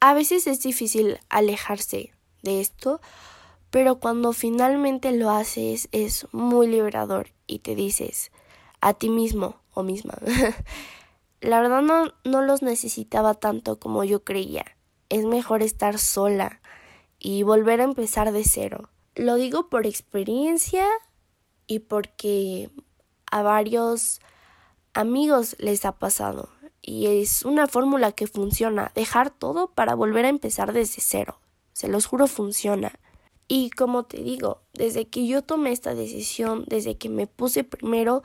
A 0.00 0.14
veces 0.14 0.46
es 0.46 0.62
difícil 0.62 1.18
alejarse 1.28 2.12
de 2.42 2.60
esto, 2.60 3.00
pero 3.70 3.98
cuando 4.00 4.32
finalmente 4.32 5.12
lo 5.12 5.30
haces 5.30 5.88
es 5.92 6.26
muy 6.32 6.66
liberador 6.66 7.30
y 7.46 7.58
te 7.58 7.74
dices 7.74 8.30
a 8.80 8.94
ti 8.94 9.08
mismo 9.08 9.56
o 9.72 9.82
misma, 9.82 10.14
la 11.40 11.60
verdad 11.60 11.82
no, 11.82 12.12
no 12.24 12.42
los 12.42 12.62
necesitaba 12.62 13.34
tanto 13.34 13.78
como 13.78 14.04
yo 14.04 14.24
creía. 14.24 14.64
Es 15.08 15.24
mejor 15.24 15.62
estar 15.62 15.98
sola 15.98 16.60
y 17.18 17.42
volver 17.42 17.80
a 17.80 17.84
empezar 17.84 18.32
de 18.32 18.44
cero. 18.44 18.90
Lo 19.14 19.36
digo 19.36 19.68
por 19.68 19.86
experiencia 19.86 20.86
y 21.66 21.80
porque 21.80 22.70
a 23.30 23.42
varios 23.42 24.20
amigos 24.92 25.56
les 25.58 25.84
ha 25.84 25.92
pasado 25.98 26.53
y 26.86 27.06
es 27.06 27.44
una 27.44 27.66
fórmula 27.66 28.12
que 28.12 28.26
funciona, 28.26 28.92
dejar 28.94 29.30
todo 29.30 29.68
para 29.68 29.94
volver 29.94 30.26
a 30.26 30.28
empezar 30.28 30.72
desde 30.74 31.00
cero. 31.00 31.38
Se 31.72 31.88
los 31.88 32.04
juro 32.06 32.26
funciona. 32.26 32.92
Y 33.48 33.70
como 33.70 34.04
te 34.04 34.22
digo, 34.22 34.60
desde 34.74 35.06
que 35.06 35.26
yo 35.26 35.42
tomé 35.42 35.72
esta 35.72 35.94
decisión, 35.94 36.64
desde 36.66 36.96
que 36.96 37.08
me 37.08 37.26
puse 37.26 37.64
primero 37.64 38.22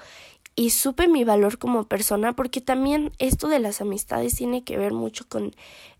y 0.56 0.72
supe 0.72 1.08
mi 1.08 1.24
valor 1.24 1.58
como 1.58 1.86
persona, 1.86 2.34
porque 2.34 2.60
también 2.60 3.13
esto 3.17 3.48
de 3.48 3.60
las 3.60 3.80
amistades 3.80 4.36
tiene 4.36 4.63
que 4.63 4.78
ver 4.78 4.91
mucho 4.91 5.28
con 5.30 5.56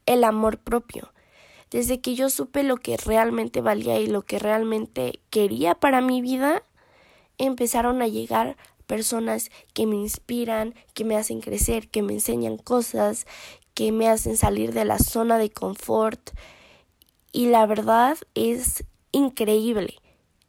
el 0.06 0.26
amor 0.26 0.58
propio. 0.58 1.14
Desde 1.72 2.02
que 2.02 2.16
yo 2.16 2.30
supe 2.30 2.64
lo 2.64 2.78
que 2.78 2.98
realmente 2.98 3.62
valía 3.62 4.00
y 4.00 4.08
lo 4.08 4.24
que 4.24 4.38
realmente 4.38 5.20
quería 5.30 5.76
para 5.76 6.02
mi 6.02 6.22
vida, 6.22 6.64
empezaron 7.38 8.02
a 8.02 8.08
llegar 8.08 8.58
personas 8.90 9.52
que 9.76 9.86
me 9.86 9.98
inspiran, 9.98 10.74
que 10.96 11.06
me 11.06 11.16
hacen 11.16 11.42
crecer, 11.42 11.90
que 11.90 12.02
me 12.02 12.14
enseñan 12.14 12.58
cosas, 12.58 13.28
que 13.76 13.92
me 13.92 14.10
hacen 14.10 14.36
salir 14.36 14.74
de 14.74 14.84
la 14.84 14.98
zona 14.98 15.38
de 15.38 15.52
confort. 15.52 16.32
Y 17.32 17.46
la 17.46 17.68
verdad 17.68 18.18
es 18.34 18.84
increíble. 19.12 19.94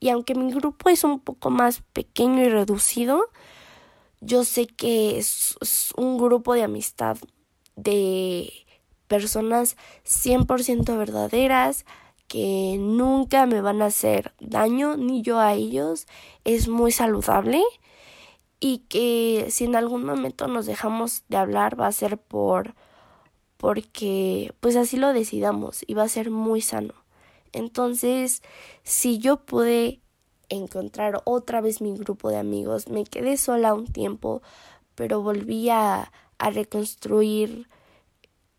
Y 0.00 0.08
aunque 0.08 0.34
mi 0.34 0.50
grupo 0.50 0.88
es 0.88 1.04
un 1.04 1.20
poco 1.20 1.50
más 1.50 1.82
pequeño 1.92 2.42
y 2.42 2.48
reducido, 2.48 3.26
yo 4.22 4.44
sé 4.44 4.66
que 4.66 5.18
es, 5.18 5.58
un 5.98 6.16
grupo 6.16 6.54
de 6.54 6.62
amistad 6.62 7.18
de 7.76 8.50
personas 9.06 9.76
100% 10.06 10.96
verdaderas, 10.96 11.84
que 12.26 12.76
nunca 12.78 13.44
me 13.44 13.60
van 13.60 13.82
a 13.82 13.86
hacer 13.86 14.32
daño, 14.40 14.96
ni 14.96 15.20
yo 15.20 15.40
a 15.40 15.52
ellos. 15.52 16.06
Es 16.44 16.68
muy 16.68 16.90
saludable 16.90 17.62
y 18.60 18.78
que 18.88 19.46
si 19.50 19.64
en 19.64 19.74
algún 19.74 20.04
momento 20.04 20.46
nos 20.46 20.66
dejamos 20.66 21.24
de 21.28 21.38
hablar 21.38 21.80
va 21.80 21.86
a 21.86 21.92
ser 21.92 22.18
por 22.18 22.74
porque 23.56 24.54
pues 24.60 24.76
así 24.76 24.96
lo 24.96 25.12
decidamos 25.12 25.84
y 25.86 25.94
va 25.94 26.04
a 26.04 26.08
ser 26.08 26.30
muy 26.30 26.60
sano. 26.62 26.94
Entonces, 27.52 28.42
si 28.84 29.18
yo 29.18 29.44
pude 29.44 30.00
encontrar 30.48 31.20
otra 31.24 31.60
vez 31.60 31.80
mi 31.82 31.96
grupo 31.96 32.30
de 32.30 32.38
amigos, 32.38 32.88
me 32.88 33.04
quedé 33.04 33.36
sola 33.36 33.74
un 33.74 33.86
tiempo, 33.86 34.40
pero 34.94 35.20
volví 35.20 35.68
a, 35.68 36.10
a 36.38 36.50
reconstruir 36.50 37.68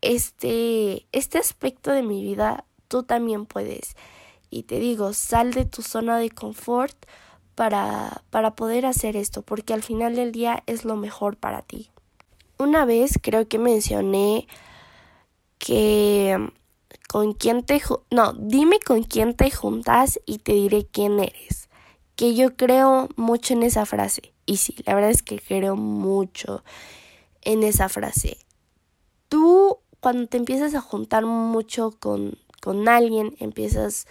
este, 0.01 1.07
este 1.11 1.37
aspecto 1.37 1.91
de 1.91 2.03
mi 2.03 2.21
vida, 2.21 2.65
tú 2.87 3.03
también 3.03 3.45
puedes. 3.45 3.95
Y 4.49 4.63
te 4.63 4.79
digo, 4.79 5.13
sal 5.13 5.53
de 5.53 5.65
tu 5.65 5.81
zona 5.81 6.19
de 6.19 6.29
confort, 6.29 6.95
para, 7.55 8.23
para 8.29 8.55
poder 8.55 8.85
hacer 8.85 9.15
esto, 9.15 9.41
porque 9.41 9.73
al 9.73 9.83
final 9.83 10.15
del 10.15 10.31
día 10.31 10.63
es 10.67 10.85
lo 10.85 10.95
mejor 10.95 11.37
para 11.37 11.61
ti. 11.61 11.91
Una 12.57 12.85
vez 12.85 13.19
creo 13.21 13.47
que 13.47 13.57
mencioné 13.57 14.47
que 15.57 16.51
con 17.07 17.33
quién 17.33 17.63
te 17.63 17.81
no, 18.09 18.33
dime 18.33 18.79
con 18.79 19.03
quién 19.03 19.35
te 19.35 19.51
juntas 19.51 20.19
y 20.25 20.39
te 20.39 20.53
diré 20.53 20.85
quién 20.85 21.19
eres. 21.19 21.69
Que 22.15 22.35
yo 22.35 22.55
creo 22.55 23.09
mucho 23.15 23.53
en 23.53 23.63
esa 23.63 23.85
frase. 23.85 24.33
Y 24.45 24.57
sí, 24.57 24.75
la 24.85 24.95
verdad 24.95 25.11
es 25.11 25.23
que 25.23 25.39
creo 25.39 25.75
mucho 25.75 26.63
en 27.41 27.63
esa 27.63 27.89
frase. 27.89 28.37
Tú 29.27 29.79
cuando 29.99 30.27
te 30.27 30.37
empiezas 30.37 30.73
a 30.75 30.81
juntar 30.81 31.25
mucho 31.25 31.91
con, 31.99 32.37
con 32.61 32.87
alguien, 32.87 33.35
empiezas 33.39 34.07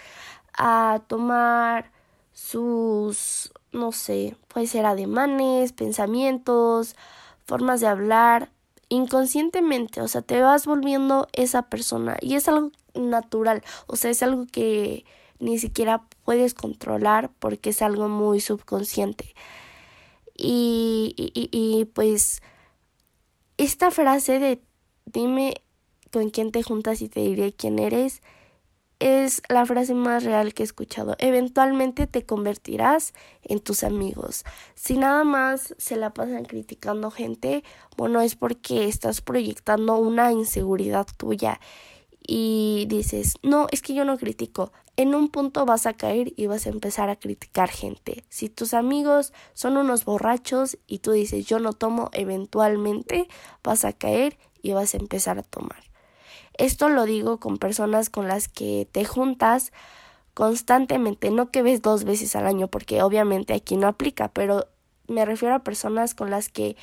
a 0.53 1.03
tomar 1.09 1.93
sus, 2.33 3.53
no 3.73 3.93
sé, 3.93 4.37
puede 4.49 4.67
ser 4.67 4.87
ademanes, 4.87 5.73
pensamientos, 5.73 6.97
formas 7.45 7.81
de 7.81 7.89
hablar, 7.89 8.51
inconscientemente, 8.89 10.01
o 10.01 10.09
sea, 10.09 10.23
te 10.23 10.41
vas 10.41 10.67
volviendo 10.67 11.29
esa 11.33 11.63
persona 11.63 12.17
y 12.21 12.35
es 12.35 12.49
algo 12.49 12.73
natural, 12.95 13.63
o 13.87 13.97
sea, 13.97 14.11
es 14.11 14.23
algo 14.23 14.47
que 14.51 15.05
ni 15.39 15.59
siquiera 15.59 16.03
puedes 16.25 16.55
controlar 16.55 17.31
porque 17.39 17.71
es 17.71 17.83
algo 17.83 18.09
muy 18.09 18.41
subconsciente. 18.41 19.35
Y, 20.37 21.15
y, 21.17 21.49
y 21.53 21.85
pues 21.87 22.43
esta 23.59 23.91
frase 23.91 24.39
de 24.39 24.63
dime 25.05 25.55
con 26.11 26.31
quién 26.31 26.51
te 26.51 26.63
juntas 26.63 27.03
y 27.03 27.09
te 27.09 27.21
diré 27.21 27.53
quién 27.53 27.79
eres, 27.79 28.23
es 29.01 29.43
la 29.49 29.67
frase 29.67 29.95
más 29.95 30.25
real 30.25 30.55
que 30.55 30.63
he 30.63 30.65
escuchado. 30.65 31.17
Eventualmente 31.19 32.07
te 32.07 32.25
convertirás 32.25 33.15
en 33.43 33.61
tus 33.61 33.83
amigos. 33.83 34.45
Si 34.75 34.97
nada 34.97 35.25
más 35.25 35.75
se 35.79 35.97
la 35.97 36.15
pasan 36.15 36.45
criticando 36.45 37.11
gente, 37.11 37.65
bueno, 37.97 38.21
es 38.21 38.37
porque 38.37 38.85
estás 38.85 39.23
proyectando 39.23 39.97
una 39.97 40.31
inseguridad 40.33 41.07
tuya 41.17 41.61
y 42.27 42.87
dices, 42.89 43.35
no, 43.43 43.67
es 43.73 43.83
que 43.83 43.95
yo 43.95 44.05
no 44.05 44.19
critico. 44.19 44.73
En 44.97 45.15
un 45.15 45.29
punto 45.31 45.65
vas 45.65 45.87
a 45.87 45.95
caer 45.95 46.35
y 46.37 46.47
vas 46.47 46.67
a 46.67 46.69
empezar 46.69 47.09
a 47.09 47.17
criticar 47.17 47.71
gente. 47.71 48.25
Si 48.29 48.51
tus 48.51 48.75
amigos 48.75 49.33
son 49.55 49.79
unos 49.79 50.05
borrachos 50.05 50.79
y 50.87 50.99
tú 50.99 51.13
dices, 51.13 51.47
yo 51.47 51.59
no 51.59 51.73
tomo, 51.73 52.11
eventualmente 52.13 53.29
vas 53.65 53.87
a 53.87 53.95
caer 53.95 54.39
y 54.63 54.73
vas 54.73 54.95
a 54.95 54.99
empezar 54.99 55.39
a 55.39 55.43
tomar. 55.43 55.90
Esto 56.61 56.91
lo 56.91 57.07
digo 57.07 57.41
con 57.41 57.57
personas 57.57 58.11
con 58.11 58.29
las 58.29 58.47
que 58.47 58.87
te 58.93 59.07
juntas 59.07 59.73
constantemente, 60.35 61.31
no 61.31 61.51
que 61.51 61.63
ves 61.63 61.81
dos 61.81 62.05
veces 62.05 62.37
al 62.37 62.47
año, 62.47 62.69
porque 62.69 63.03
obviamente 63.03 63.55
aquí 63.55 63.79
no 63.79 63.89
aplica, 63.89 64.29
pero 64.29 64.67
me 65.09 65.25
refiero 65.25 65.55
a 65.55 65.65
personas 65.65 66.15
con 66.15 66.29
las 66.29 66.51
que 66.51 66.77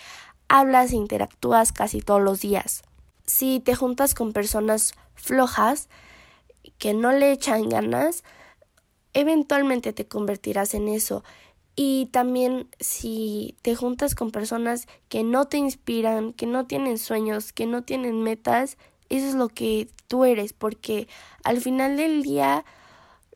hablas 0.47 0.93
e 0.93 0.95
interactúas 0.95 1.73
casi 1.73 2.01
todos 2.01 2.23
los 2.23 2.41
días. 2.41 2.81
Si 3.27 3.59
te 3.59 3.75
juntas 3.75 4.15
con 4.15 4.33
personas 4.33 4.95
flojas, 5.13 5.89
que 6.79 6.95
no 6.95 7.11
le 7.11 7.31
echan 7.31 7.69
ganas, 7.69 8.23
eventualmente 9.13 9.93
te 9.93 10.07
convertirás 10.07 10.73
en 10.73 10.87
eso. 10.87 11.23
Y 11.75 12.07
también 12.07 12.67
si 12.79 13.55
te 13.61 13.75
juntas 13.75 14.15
con 14.15 14.31
personas 14.31 14.87
que 15.07 15.23
no 15.23 15.45
te 15.45 15.57
inspiran, 15.57 16.33
que 16.33 16.47
no 16.47 16.65
tienen 16.65 16.97
sueños, 16.97 17.53
que 17.53 17.67
no 17.67 17.83
tienen 17.83 18.23
metas, 18.23 18.75
eso 19.09 19.27
es 19.27 19.35
lo 19.35 19.49
que 19.49 19.89
tú 20.07 20.25
eres, 20.25 20.53
porque 20.53 21.07
al 21.43 21.61
final 21.61 21.97
del 21.97 22.23
día 22.23 22.65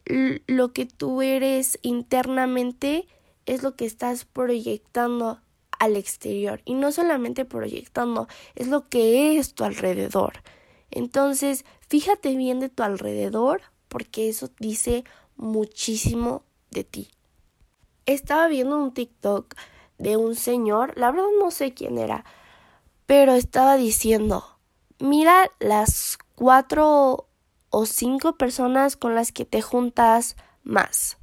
lo 0.06 0.74
que 0.74 0.86
tú 0.86 1.22
eres 1.22 1.80
internamente 1.82 3.08
es 3.46 3.64
lo 3.64 3.76
que 3.76 3.86
estás 3.86 4.26
proyectando 4.26 5.42
al 5.80 5.96
exterior 5.96 6.62
y 6.66 6.76
no 6.76 6.92
solamente 6.92 7.46
proyectando, 7.46 8.28
es 8.56 8.68
lo 8.68 8.88
que 8.88 9.38
es 9.38 9.54
tu 9.54 9.64
alrededor. 9.64 10.44
Entonces, 10.92 11.66
fíjate 11.88 12.36
bien 12.36 12.60
de 12.60 12.70
tu 12.70 12.84
alrededor 12.84 13.62
porque 13.88 14.30
eso 14.30 14.50
dice 14.60 15.04
muchísimo 15.38 16.44
de 16.70 16.84
ti. 16.84 17.10
Estaba 18.06 18.48
viendo 18.48 18.78
un 18.78 18.94
TikTok 18.94 19.56
de 19.98 20.18
un 20.18 20.36
señor, 20.36 20.94
la 20.98 21.12
verdad 21.12 21.28
no 21.40 21.52
sé 21.52 21.74
quién 21.74 21.98
era, 21.98 22.26
pero 23.06 23.34
estaba 23.34 23.76
diciendo, 23.76 24.44
mira 25.02 25.52
las 25.60 26.18
cuatro 26.36 27.28
o 27.70 27.86
cinco 27.86 28.38
personas 28.38 28.96
con 28.96 29.16
las 29.16 29.32
que 29.32 29.46
te 29.46 29.62
juntas 29.62 30.36
más. 30.64 31.18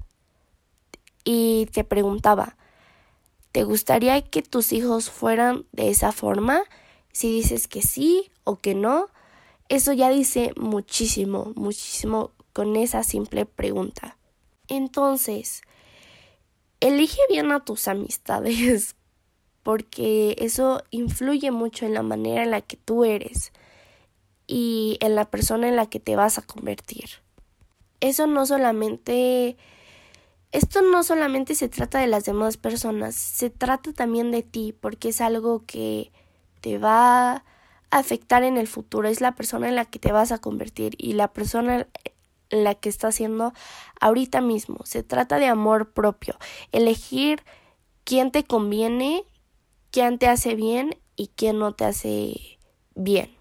Y 1.25 1.67
te 1.73 1.85
preguntaba, 1.85 2.57
¿te 3.53 3.65
gustaría 3.65 4.21
que 4.23 4.43
tus 4.43 4.73
hijos 4.73 5.11
fueran 5.11 5.67
de 5.73 5.91
esa 5.91 6.13
forma? 6.13 6.63
Si 7.13 7.31
dices 7.31 7.69
que 7.69 7.83
sí 7.83 8.31
o 8.45 8.57
que 8.57 8.75
no, 8.75 9.09
eso 9.69 9.93
ya 9.93 10.09
dice 10.11 10.53
muchísimo, 10.57 11.53
muchísimo 11.55 12.33
con 12.53 12.77
esa 12.77 13.03
simple 13.03 13.45
pregunta. 13.45 14.17
Entonces, 14.69 15.63
elige 16.81 17.21
bien 17.29 17.53
a 17.53 17.65
tus 17.65 17.89
amistades 17.89 18.97
porque 19.63 20.37
eso 20.39 20.83
influye 20.91 21.51
mucho 21.51 21.85
en 21.85 21.95
la 21.95 22.03
manera 22.03 22.43
en 22.43 22.51
la 22.51 22.63
que 22.63 22.77
tú 22.77 23.05
eres 23.05 23.53
y 24.49 24.99
en 25.01 25.15
la 25.15 25.31
persona 25.31 25.69
en 25.69 25.77
la 25.77 25.87
que 25.87 26.01
te 26.01 26.17
vas 26.17 26.39
a 26.39 26.43
convertir. 26.43 27.09
Eso 28.01 28.27
no 28.27 28.47
solamente 28.47 29.57
esto 30.51 30.81
no 30.81 31.03
solamente 31.03 31.55
se 31.55 31.69
trata 31.69 31.99
de 31.99 32.07
las 32.07 32.25
demás 32.25 32.57
personas, 32.57 33.15
se 33.15 33.51
trata 33.51 33.93
también 33.93 34.31
de 34.31 34.43
ti, 34.43 34.75
porque 34.79 35.11
es 35.11 35.21
algo 35.21 35.65
que 35.67 36.11
te 36.63 36.79
va 36.79 37.33
a 37.33 37.45
afectar 37.91 38.43
en 38.45 38.57
el 38.57 38.67
futuro, 38.67 39.09
es 39.09 39.21
la 39.21 39.35
persona 39.35 39.69
en 39.69 39.77
la 39.77 39.85
que 39.85 39.99
te 39.99 40.11
vas 40.11 40.33
a 40.33 40.39
convertir 40.39 40.95
y 40.97 41.13
la 41.13 41.33
persona 41.33 41.87
en 42.49 42.65
la 42.65 42.75
que 42.75 42.89
estás 42.89 43.17
siendo 43.17 43.53
ahorita 44.01 44.41
mismo. 44.41 44.79
Se 44.85 45.03
trata 45.03 45.39
de 45.39 45.47
amor 45.47 45.93
propio, 45.93 46.39
elegir 46.73 47.43
quién 48.05 48.31
te 48.31 48.45
conviene, 48.45 49.25
quién 49.91 50.19
te 50.19 50.29
hace 50.29 50.55
bien 50.55 50.97
y 51.15 51.29
quién 51.29 51.59
no 51.59 51.75
te 51.75 51.85
hace 51.85 52.59
bien. 52.95 53.38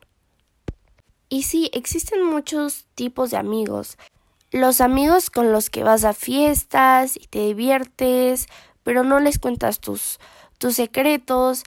Y 1.29 1.43
sí, 1.43 1.69
existen 1.73 2.23
muchos 2.23 2.85
tipos 2.95 3.31
de 3.31 3.37
amigos. 3.37 3.97
Los 4.51 4.79
amigos 4.79 5.29
con 5.29 5.51
los 5.51 5.69
que 5.69 5.83
vas 5.83 6.05
a 6.05 6.13
fiestas 6.13 7.17
y 7.17 7.27
te 7.27 7.39
diviertes, 7.39 8.47
pero 8.83 9.03
no 9.03 9.19
les 9.19 9.39
cuentas 9.39 9.79
tus, 9.79 10.19
tus 10.57 10.75
secretos. 10.75 11.63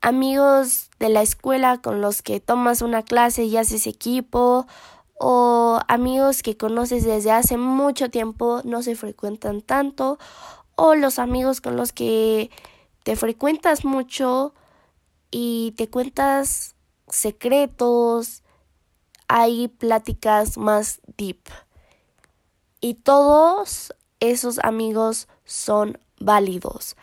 Amigos 0.00 0.88
de 0.98 1.10
la 1.10 1.20
escuela 1.20 1.82
con 1.82 2.00
los 2.00 2.22
que 2.22 2.40
tomas 2.40 2.80
una 2.80 3.02
clase 3.02 3.44
y 3.44 3.58
haces 3.58 3.86
equipo. 3.86 4.66
O 5.18 5.80
amigos 5.86 6.42
que 6.42 6.56
conoces 6.56 7.04
desde 7.04 7.32
hace 7.32 7.58
mucho 7.58 8.10
tiempo, 8.10 8.62
no 8.64 8.82
se 8.82 8.96
frecuentan 8.96 9.60
tanto. 9.60 10.18
O 10.74 10.94
los 10.94 11.18
amigos 11.18 11.60
con 11.60 11.76
los 11.76 11.92
que 11.92 12.50
te 13.02 13.14
frecuentas 13.16 13.84
mucho 13.84 14.54
y 15.30 15.74
te 15.76 15.90
cuentas 15.90 16.74
secretos, 17.08 18.42
hay 19.32 19.68
pláticas 19.68 20.58
más 20.58 21.00
deep. 21.16 21.38
Y 22.80 22.94
todos 22.94 23.94
esos 24.18 24.58
amigos 24.64 25.28
son 25.44 26.00
válidos. 26.18 26.96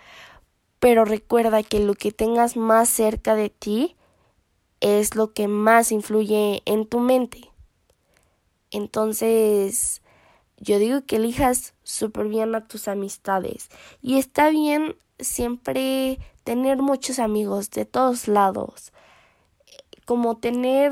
Pero 0.80 1.06
recuerda 1.06 1.64
que 1.64 1.80
lo 1.80 1.94
que 1.94 2.12
tengas 2.12 2.58
más 2.58 2.90
cerca 2.90 3.36
de 3.36 3.50
ti 3.50 3.96
es 4.82 5.16
lo 5.16 5.32
que 5.32 5.48
más 5.48 5.94
influye 5.94 6.64
en 6.66 6.86
tu 6.86 7.00
mente. 7.00 7.50
Entonces, 8.72 10.02
yo 10.58 10.80
digo 10.80 11.06
que 11.06 11.16
elijas 11.16 11.76
súper 11.84 12.28
bien 12.28 12.54
a 12.56 12.68
tus 12.68 12.90
amistades. 12.90 13.70
Y 14.02 14.18
está 14.18 14.50
bien 14.50 14.98
siempre 15.18 16.20
tener 16.44 16.82
muchos 16.82 17.20
amigos 17.20 17.72
de 17.72 17.86
todos 17.86 18.28
lados. 18.28 18.92
Como 20.06 20.36
tener 20.36 20.92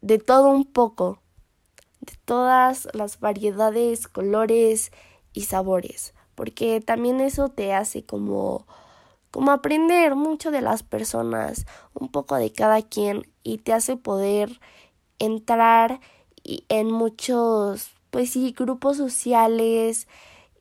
de 0.00 0.18
todo 0.18 0.50
un 0.50 0.64
poco, 0.64 1.20
de 2.00 2.14
todas 2.24 2.88
las 2.92 3.20
variedades, 3.20 4.08
colores 4.08 4.92
y 5.32 5.42
sabores, 5.42 6.14
porque 6.34 6.80
también 6.80 7.20
eso 7.20 7.48
te 7.48 7.74
hace 7.74 8.04
como 8.04 8.66
como 9.30 9.50
aprender 9.50 10.14
mucho 10.14 10.50
de 10.50 10.62
las 10.62 10.82
personas, 10.82 11.66
un 11.92 12.08
poco 12.08 12.36
de 12.36 12.52
cada 12.52 12.80
quien 12.80 13.30
y 13.42 13.58
te 13.58 13.74
hace 13.74 13.96
poder 13.96 14.60
entrar 15.18 16.00
en 16.44 16.90
muchos 16.90 17.90
pues 18.10 18.30
sí, 18.30 18.54
grupos 18.56 18.96
sociales 18.96 20.08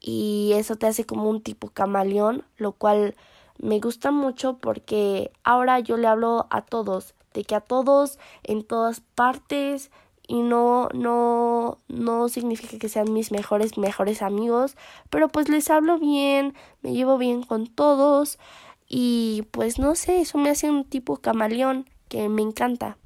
y 0.02 0.52
eso 0.56 0.76
te 0.76 0.88
hace 0.88 1.06
como 1.06 1.30
un 1.30 1.42
tipo 1.42 1.70
camaleón, 1.70 2.44
lo 2.58 2.74
cual 2.74 3.16
me 3.58 3.80
gusta 3.80 4.12
mucho 4.12 4.58
porque 4.58 5.32
ahora 5.46 5.80
yo 5.80 5.96
le 5.96 6.08
hablo 6.08 6.48
a 6.50 6.62
todos, 6.62 7.15
de 7.36 7.44
que 7.44 7.54
a 7.54 7.62
todos 7.62 8.18
en 8.44 8.64
todas 8.64 9.02
partes 9.02 9.92
y 10.28 10.42
no 10.42 10.90
no 10.94 11.78
no 11.88 12.30
significa 12.30 12.80
que 12.80 12.90
sean 12.90 13.14
mis 13.14 13.32
mejores 13.32 13.78
mejores 13.78 14.24
amigos, 14.24 14.76
pero 15.12 15.28
pues 15.28 15.50
les 15.50 15.70
hablo 15.70 16.00
bien, 16.00 16.56
me 16.82 16.94
llevo 16.94 17.20
bien 17.20 17.44
con 17.44 17.68
todos 17.68 18.40
y 18.88 19.44
pues 19.52 19.78
no 19.78 19.96
sé, 19.96 20.22
eso 20.22 20.38
me 20.38 20.50
hace 20.50 20.70
un 20.70 20.86
tipo 20.86 21.18
camaleón 21.18 21.88
que 22.08 22.30
me 22.30 22.42
encanta, 22.42 22.98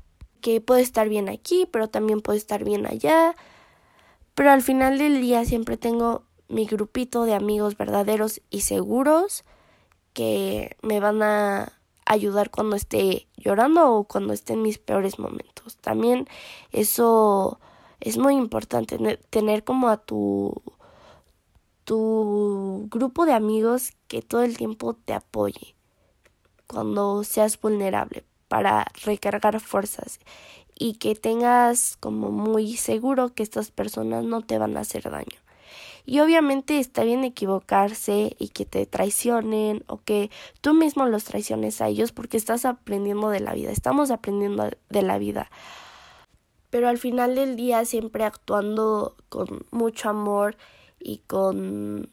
que 0.41 0.61
puede 0.61 0.81
estar 0.81 1.09
bien 1.09 1.27
aquí, 1.27 1.67
pero 1.71 1.89
también 1.89 2.21
puede 2.21 2.37
estar 2.37 2.63
bien 2.63 2.85
allá, 2.85 3.35
pero 4.35 4.51
al 4.51 4.61
final 4.61 4.97
del 4.97 5.21
día 5.21 5.43
siempre 5.43 5.77
tengo 5.77 6.23
mi 6.47 6.65
grupito 6.65 7.25
de 7.25 7.35
amigos 7.35 7.77
verdaderos 7.77 8.41
y 8.49 8.61
seguros 8.61 9.43
que 10.13 10.75
me 10.81 10.99
van 10.99 11.21
a 11.21 11.78
ayudar 12.09 12.49
cuando 12.49 12.75
esté 12.75 13.27
llorando 13.37 13.93
o 13.93 14.03
cuando 14.03 14.33
esté 14.33 14.53
en 14.53 14.63
mis 14.63 14.79
peores 14.79 15.19
momentos. 15.19 15.77
También 15.77 16.27
eso 16.71 17.59
es 18.01 18.17
muy 18.17 18.35
importante, 18.35 18.97
tener 19.29 19.63
como 19.63 19.87
a 19.87 19.97
tu 19.97 20.61
tu 21.85 22.87
grupo 22.91 23.25
de 23.25 23.33
amigos 23.33 23.93
que 24.07 24.21
todo 24.21 24.43
el 24.43 24.57
tiempo 24.57 24.93
te 24.93 25.13
apoye 25.13 25.75
cuando 26.67 27.23
seas 27.23 27.59
vulnerable 27.59 28.23
para 28.47 28.85
recargar 29.03 29.59
fuerzas 29.59 30.19
y 30.77 30.93
que 30.95 31.15
tengas 31.15 31.97
como 31.99 32.29
muy 32.29 32.77
seguro 32.77 33.33
que 33.33 33.41
estas 33.41 33.71
personas 33.71 34.23
no 34.23 34.41
te 34.41 34.59
van 34.59 34.77
a 34.77 34.81
hacer 34.81 35.09
daño. 35.09 35.38
Y 36.09 36.21
obviamente 36.21 36.79
está 36.79 37.03
bien 37.03 37.23
equivocarse 37.23 38.35
y 38.39 38.47
que 38.47 38.65
te 38.65 38.87
traicionen 38.87 39.83
o 39.85 40.01
que 40.01 40.31
tú 40.59 40.73
mismo 40.73 41.05
los 41.05 41.23
traiciones 41.23 41.81
a 41.81 41.87
ellos 41.87 42.13
porque 42.13 42.35
estás 42.35 42.65
aprendiendo 42.65 43.29
de 43.29 43.41
la 43.41 43.53
vida, 43.53 43.69
estamos 43.69 44.09
aprendiendo 44.09 44.71
de 44.89 45.01
la 45.03 45.19
vida. 45.19 45.51
Pero 46.71 46.89
al 46.89 46.97
final 46.97 47.35
del 47.35 47.55
día 47.55 47.85
siempre 47.85 48.23
actuando 48.23 49.17
con 49.29 49.67
mucho 49.69 50.09
amor 50.09 50.57
y 50.99 51.19
con 51.27 52.09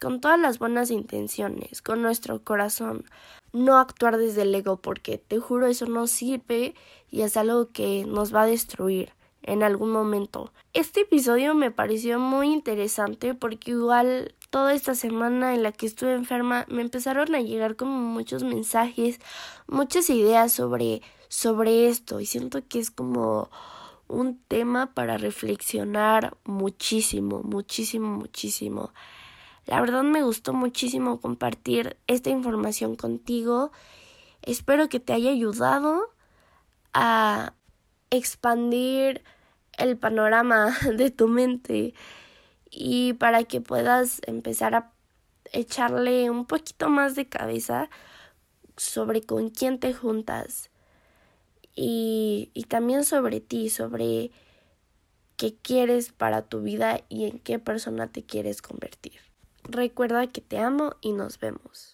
con 0.00 0.22
todas 0.22 0.40
las 0.40 0.58
buenas 0.58 0.90
intenciones, 0.90 1.82
con 1.82 2.00
nuestro 2.00 2.42
corazón, 2.42 3.04
no 3.52 3.76
actuar 3.76 4.16
desde 4.16 4.40
el 4.42 4.54
ego 4.54 4.80
porque 4.80 5.18
te 5.18 5.38
juro 5.38 5.66
eso 5.66 5.84
no 5.84 6.06
sirve 6.06 6.74
y 7.10 7.20
es 7.20 7.36
algo 7.36 7.72
que 7.72 8.06
nos 8.06 8.34
va 8.34 8.44
a 8.44 8.46
destruir 8.46 9.12
en 9.42 9.62
algún 9.62 9.90
momento. 9.90 10.52
Este 10.72 11.00
episodio 11.00 11.54
me 11.54 11.70
pareció 11.70 12.18
muy 12.18 12.52
interesante 12.52 13.34
porque 13.34 13.72
igual 13.72 14.34
toda 14.50 14.74
esta 14.74 14.94
semana 14.94 15.54
en 15.54 15.62
la 15.62 15.72
que 15.72 15.86
estuve 15.86 16.14
enferma 16.14 16.66
me 16.68 16.82
empezaron 16.82 17.34
a 17.34 17.40
llegar 17.40 17.76
como 17.76 17.98
muchos 17.98 18.44
mensajes, 18.44 19.20
muchas 19.66 20.10
ideas 20.10 20.52
sobre 20.52 21.02
sobre 21.28 21.88
esto 21.88 22.20
y 22.20 22.26
siento 22.26 22.60
que 22.68 22.78
es 22.78 22.90
como 22.90 23.50
un 24.06 24.38
tema 24.48 24.92
para 24.92 25.16
reflexionar 25.16 26.36
muchísimo, 26.44 27.42
muchísimo, 27.42 28.08
muchísimo. 28.08 28.92
La 29.64 29.80
verdad 29.80 30.02
me 30.02 30.22
gustó 30.22 30.52
muchísimo 30.52 31.20
compartir 31.20 31.96
esta 32.06 32.30
información 32.30 32.96
contigo 32.96 33.70
Espero 34.42 34.88
que 34.88 35.00
te 35.00 35.12
haya 35.12 35.30
ayudado 35.30 36.10
a 36.92 37.54
expandir 38.12 39.22
el 39.78 39.96
panorama 39.96 40.76
de 40.96 41.10
tu 41.10 41.26
mente 41.26 41.94
y 42.70 43.14
para 43.14 43.42
que 43.44 43.60
puedas 43.60 44.20
empezar 44.26 44.74
a 44.74 44.92
echarle 45.52 46.30
un 46.30 46.46
poquito 46.46 46.88
más 46.88 47.14
de 47.14 47.28
cabeza 47.28 47.90
sobre 48.76 49.22
con 49.22 49.50
quién 49.50 49.80
te 49.80 49.92
juntas 49.92 50.70
y, 51.74 52.50
y 52.54 52.64
también 52.64 53.04
sobre 53.04 53.40
ti, 53.40 53.70
sobre 53.70 54.30
qué 55.36 55.54
quieres 55.54 56.12
para 56.12 56.42
tu 56.42 56.62
vida 56.62 57.00
y 57.08 57.24
en 57.24 57.38
qué 57.38 57.58
persona 57.58 58.06
te 58.06 58.24
quieres 58.24 58.62
convertir. 58.62 59.20
Recuerda 59.64 60.26
que 60.26 60.40
te 60.40 60.58
amo 60.58 60.96
y 61.00 61.12
nos 61.12 61.38
vemos. 61.38 61.91